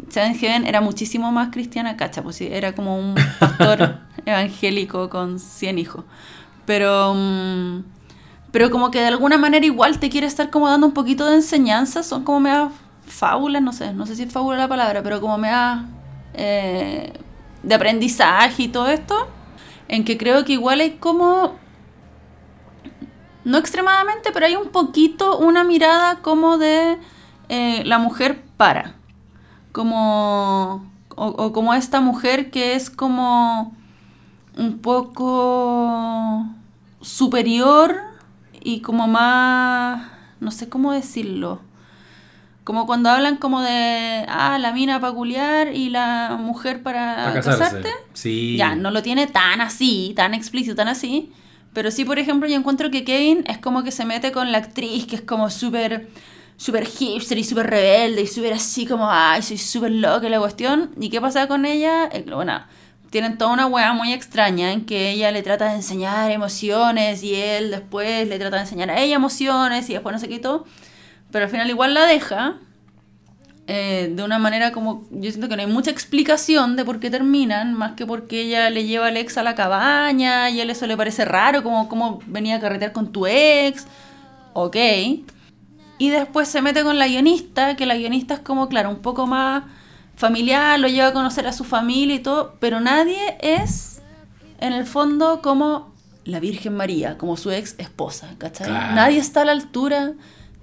[0.10, 5.40] Seven Heaven era muchísimo más cristiana, cacha, pues sí, era como un pastor evangélico con
[5.40, 6.06] 100 hijos.
[6.66, 7.84] Pero, mm,
[8.52, 11.36] pero como que de alguna manera igual te quiere estar como dando un poquito de
[11.36, 12.70] enseñanza, son como media
[13.06, 15.86] fábulas, no sé, no sé si es fábula la palabra, pero como media
[16.34, 17.14] eh,
[17.62, 19.28] de aprendizaje y todo esto,
[19.88, 21.56] en que creo que igual hay como,
[23.44, 26.98] no extremadamente, pero hay un poquito una mirada como de
[27.50, 28.96] eh, la mujer para,
[29.72, 33.76] como, o como esta mujer que es como
[34.58, 36.46] un poco
[37.02, 37.96] superior
[38.62, 41.60] y como más, no sé cómo decirlo.
[42.64, 47.34] Como cuando hablan como de, ah, la mina para culiar y la mujer para, Para
[47.34, 47.60] casarse.
[47.60, 47.90] casarte.
[48.14, 48.56] Sí.
[48.58, 51.32] Ya, no lo tiene tan así, tan explícito, tan así.
[51.74, 54.60] Pero sí, por ejemplo, yo encuentro que Kevin es como que se mete con la
[54.60, 56.08] actriz, que es como súper
[56.56, 60.92] súper hipster y súper rebelde y súper así como, ay, soy súper loca la cuestión.
[61.00, 62.08] ¿Y qué pasa con ella?
[62.14, 62.64] Eh, bueno,
[63.10, 67.36] tienen toda una weá muy extraña en que ella le trata de enseñar emociones y
[67.36, 70.40] él después le trata de enseñar a ella emociones y después no sé qué y
[70.40, 70.66] todo.
[71.34, 72.56] Pero al final igual la deja.
[73.68, 77.10] eh, de una manera como, yo siento que no hay mucha explicación de por qué
[77.10, 80.70] terminan, más que porque ella le lleva al ex a la cabaña y a él
[80.70, 83.88] eso le parece raro, como, como venía a carretear con tu ex,
[84.54, 84.76] ok.
[85.98, 89.28] Y después se mete con la guionista, que la guionista es como, claro, un poco
[89.28, 89.64] más
[90.16, 94.02] familiar, lo lleva a conocer a su familia y todo, pero nadie es,
[94.60, 95.94] en el fondo, como
[96.26, 98.68] la Virgen María, como su ex esposa, ¿cachai?
[98.68, 98.96] Claro.
[98.96, 100.14] Nadie está a la altura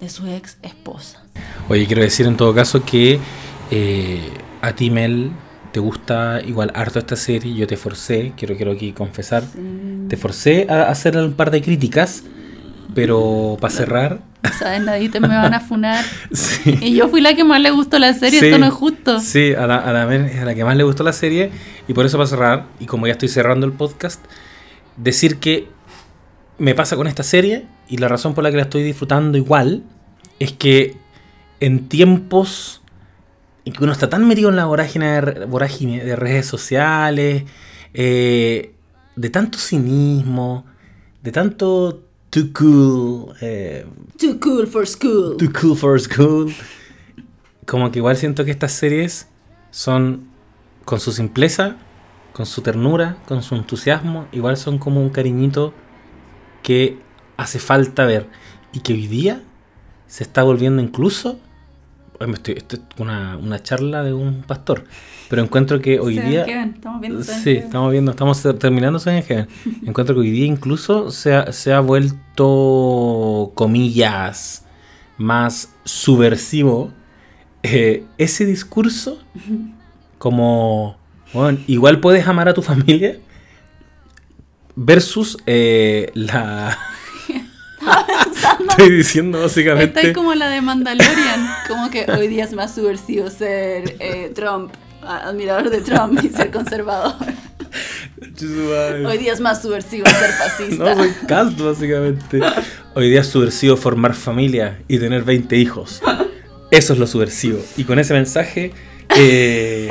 [0.01, 1.23] de su ex esposa.
[1.69, 3.19] Oye, quiero decir en todo caso que
[3.69, 4.29] eh,
[4.61, 5.31] a ti, Mel,
[5.71, 7.53] te gusta igual harto esta serie.
[7.53, 9.43] Yo te forcé, quiero, quiero aquí confesar,
[10.09, 12.23] te forcé a hacer un par de críticas,
[12.93, 14.19] pero para cerrar.
[14.57, 14.81] ¿Sabes?
[14.81, 16.03] Nadie te me van a funar.
[16.31, 16.77] Sí.
[16.81, 19.19] Y yo fui la que más le gustó la serie, Sí, esto no es justo.
[19.19, 19.93] Sí, a la, a
[20.45, 21.51] la que más le gustó la serie.
[21.87, 24.19] Y por eso para cerrar, y como ya estoy cerrando el podcast,
[24.97, 25.67] decir que
[26.57, 29.83] me pasa con esta serie y la razón por la que la estoy disfrutando igual
[30.39, 30.95] es que
[31.59, 32.81] en tiempos
[33.65, 37.43] en que uno está tan metido en la vorágine de, vorágine de redes sociales,
[37.93, 38.73] eh,
[39.17, 40.65] de tanto cinismo,
[41.21, 43.85] de tanto too cool, eh,
[44.17, 45.35] Too cool for school.
[45.35, 46.51] too cool for school,
[47.67, 49.27] como que igual siento que estas series
[49.69, 50.29] son
[50.85, 51.75] con su simpleza,
[52.31, 55.73] con su ternura, con su entusiasmo, igual son como un cariñito
[56.63, 57.10] que
[57.41, 58.27] hace falta ver
[58.73, 59.41] y que hoy día
[60.07, 61.39] se está volviendo incluso
[62.29, 64.83] estoy, esto es una, una charla de un pastor,
[65.29, 69.47] pero encuentro que hoy día Heaven, estamos viendo Sí, estamos viendo, estamos terminando Heaven.
[69.85, 74.65] Encuentro que hoy día incluso se ha, se ha vuelto, comillas,
[75.17, 76.91] más subversivo
[77.63, 79.19] eh, ese discurso
[80.17, 80.97] como,
[81.33, 83.17] bueno, igual puedes amar a tu familia
[84.75, 86.77] versus eh, la...
[88.69, 89.99] Estoy diciendo básicamente...
[89.99, 94.73] Está como la de Mandalorian, como que hoy día es más subversivo ser eh, Trump,
[95.01, 97.13] admirador de Trump y ser conservador.
[99.05, 100.95] Hoy día es más subversivo ser fascista.
[100.95, 102.39] No, soy cast, básicamente.
[102.93, 106.01] Hoy día es subversivo formar familia y tener 20 hijos.
[106.69, 107.59] Eso es lo subversivo.
[107.77, 108.73] Y con ese mensaje,
[109.17, 109.89] eh,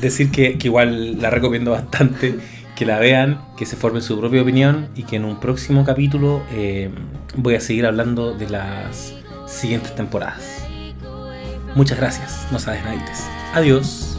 [0.00, 2.36] decir que, que igual la recomiendo bastante,
[2.82, 6.42] que la vean, que se formen su propia opinión y que en un próximo capítulo
[6.50, 6.90] eh,
[7.36, 9.14] voy a seguir hablando de las
[9.46, 10.64] siguientes temporadas.
[11.76, 13.24] Muchas gracias, no sabes nadites.
[13.54, 14.18] Adiós.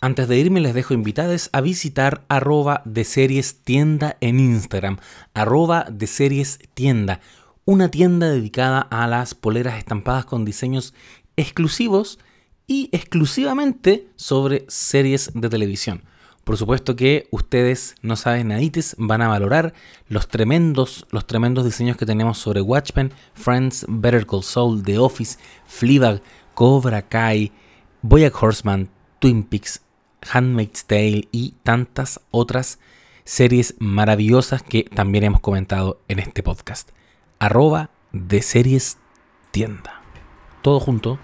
[0.00, 4.98] Antes de irme les dejo invitados a visitar arroba de series tienda en Instagram,
[5.34, 7.18] arroba de series tienda,
[7.64, 10.94] una tienda dedicada a las poleras estampadas con diseños
[11.36, 12.20] exclusivos
[12.68, 16.04] y exclusivamente sobre series de televisión.
[16.44, 19.74] Por supuesto que ustedes no saben nadites, van a valorar
[20.06, 25.38] los tremendos, los tremendos diseños que tenemos sobre Watchmen, Friends, Better Call Saul, The Office,
[25.66, 26.22] Fleabag,
[26.54, 27.52] Cobra Kai,
[28.02, 28.88] Boyack Horseman,
[29.18, 29.82] Twin Peaks,
[30.32, 32.78] Handmaid's Tale y tantas otras
[33.24, 36.90] series maravillosas que también hemos comentado en este podcast.
[37.38, 38.96] Arroba de series
[39.50, 40.02] tienda.
[40.62, 41.18] Todo junto.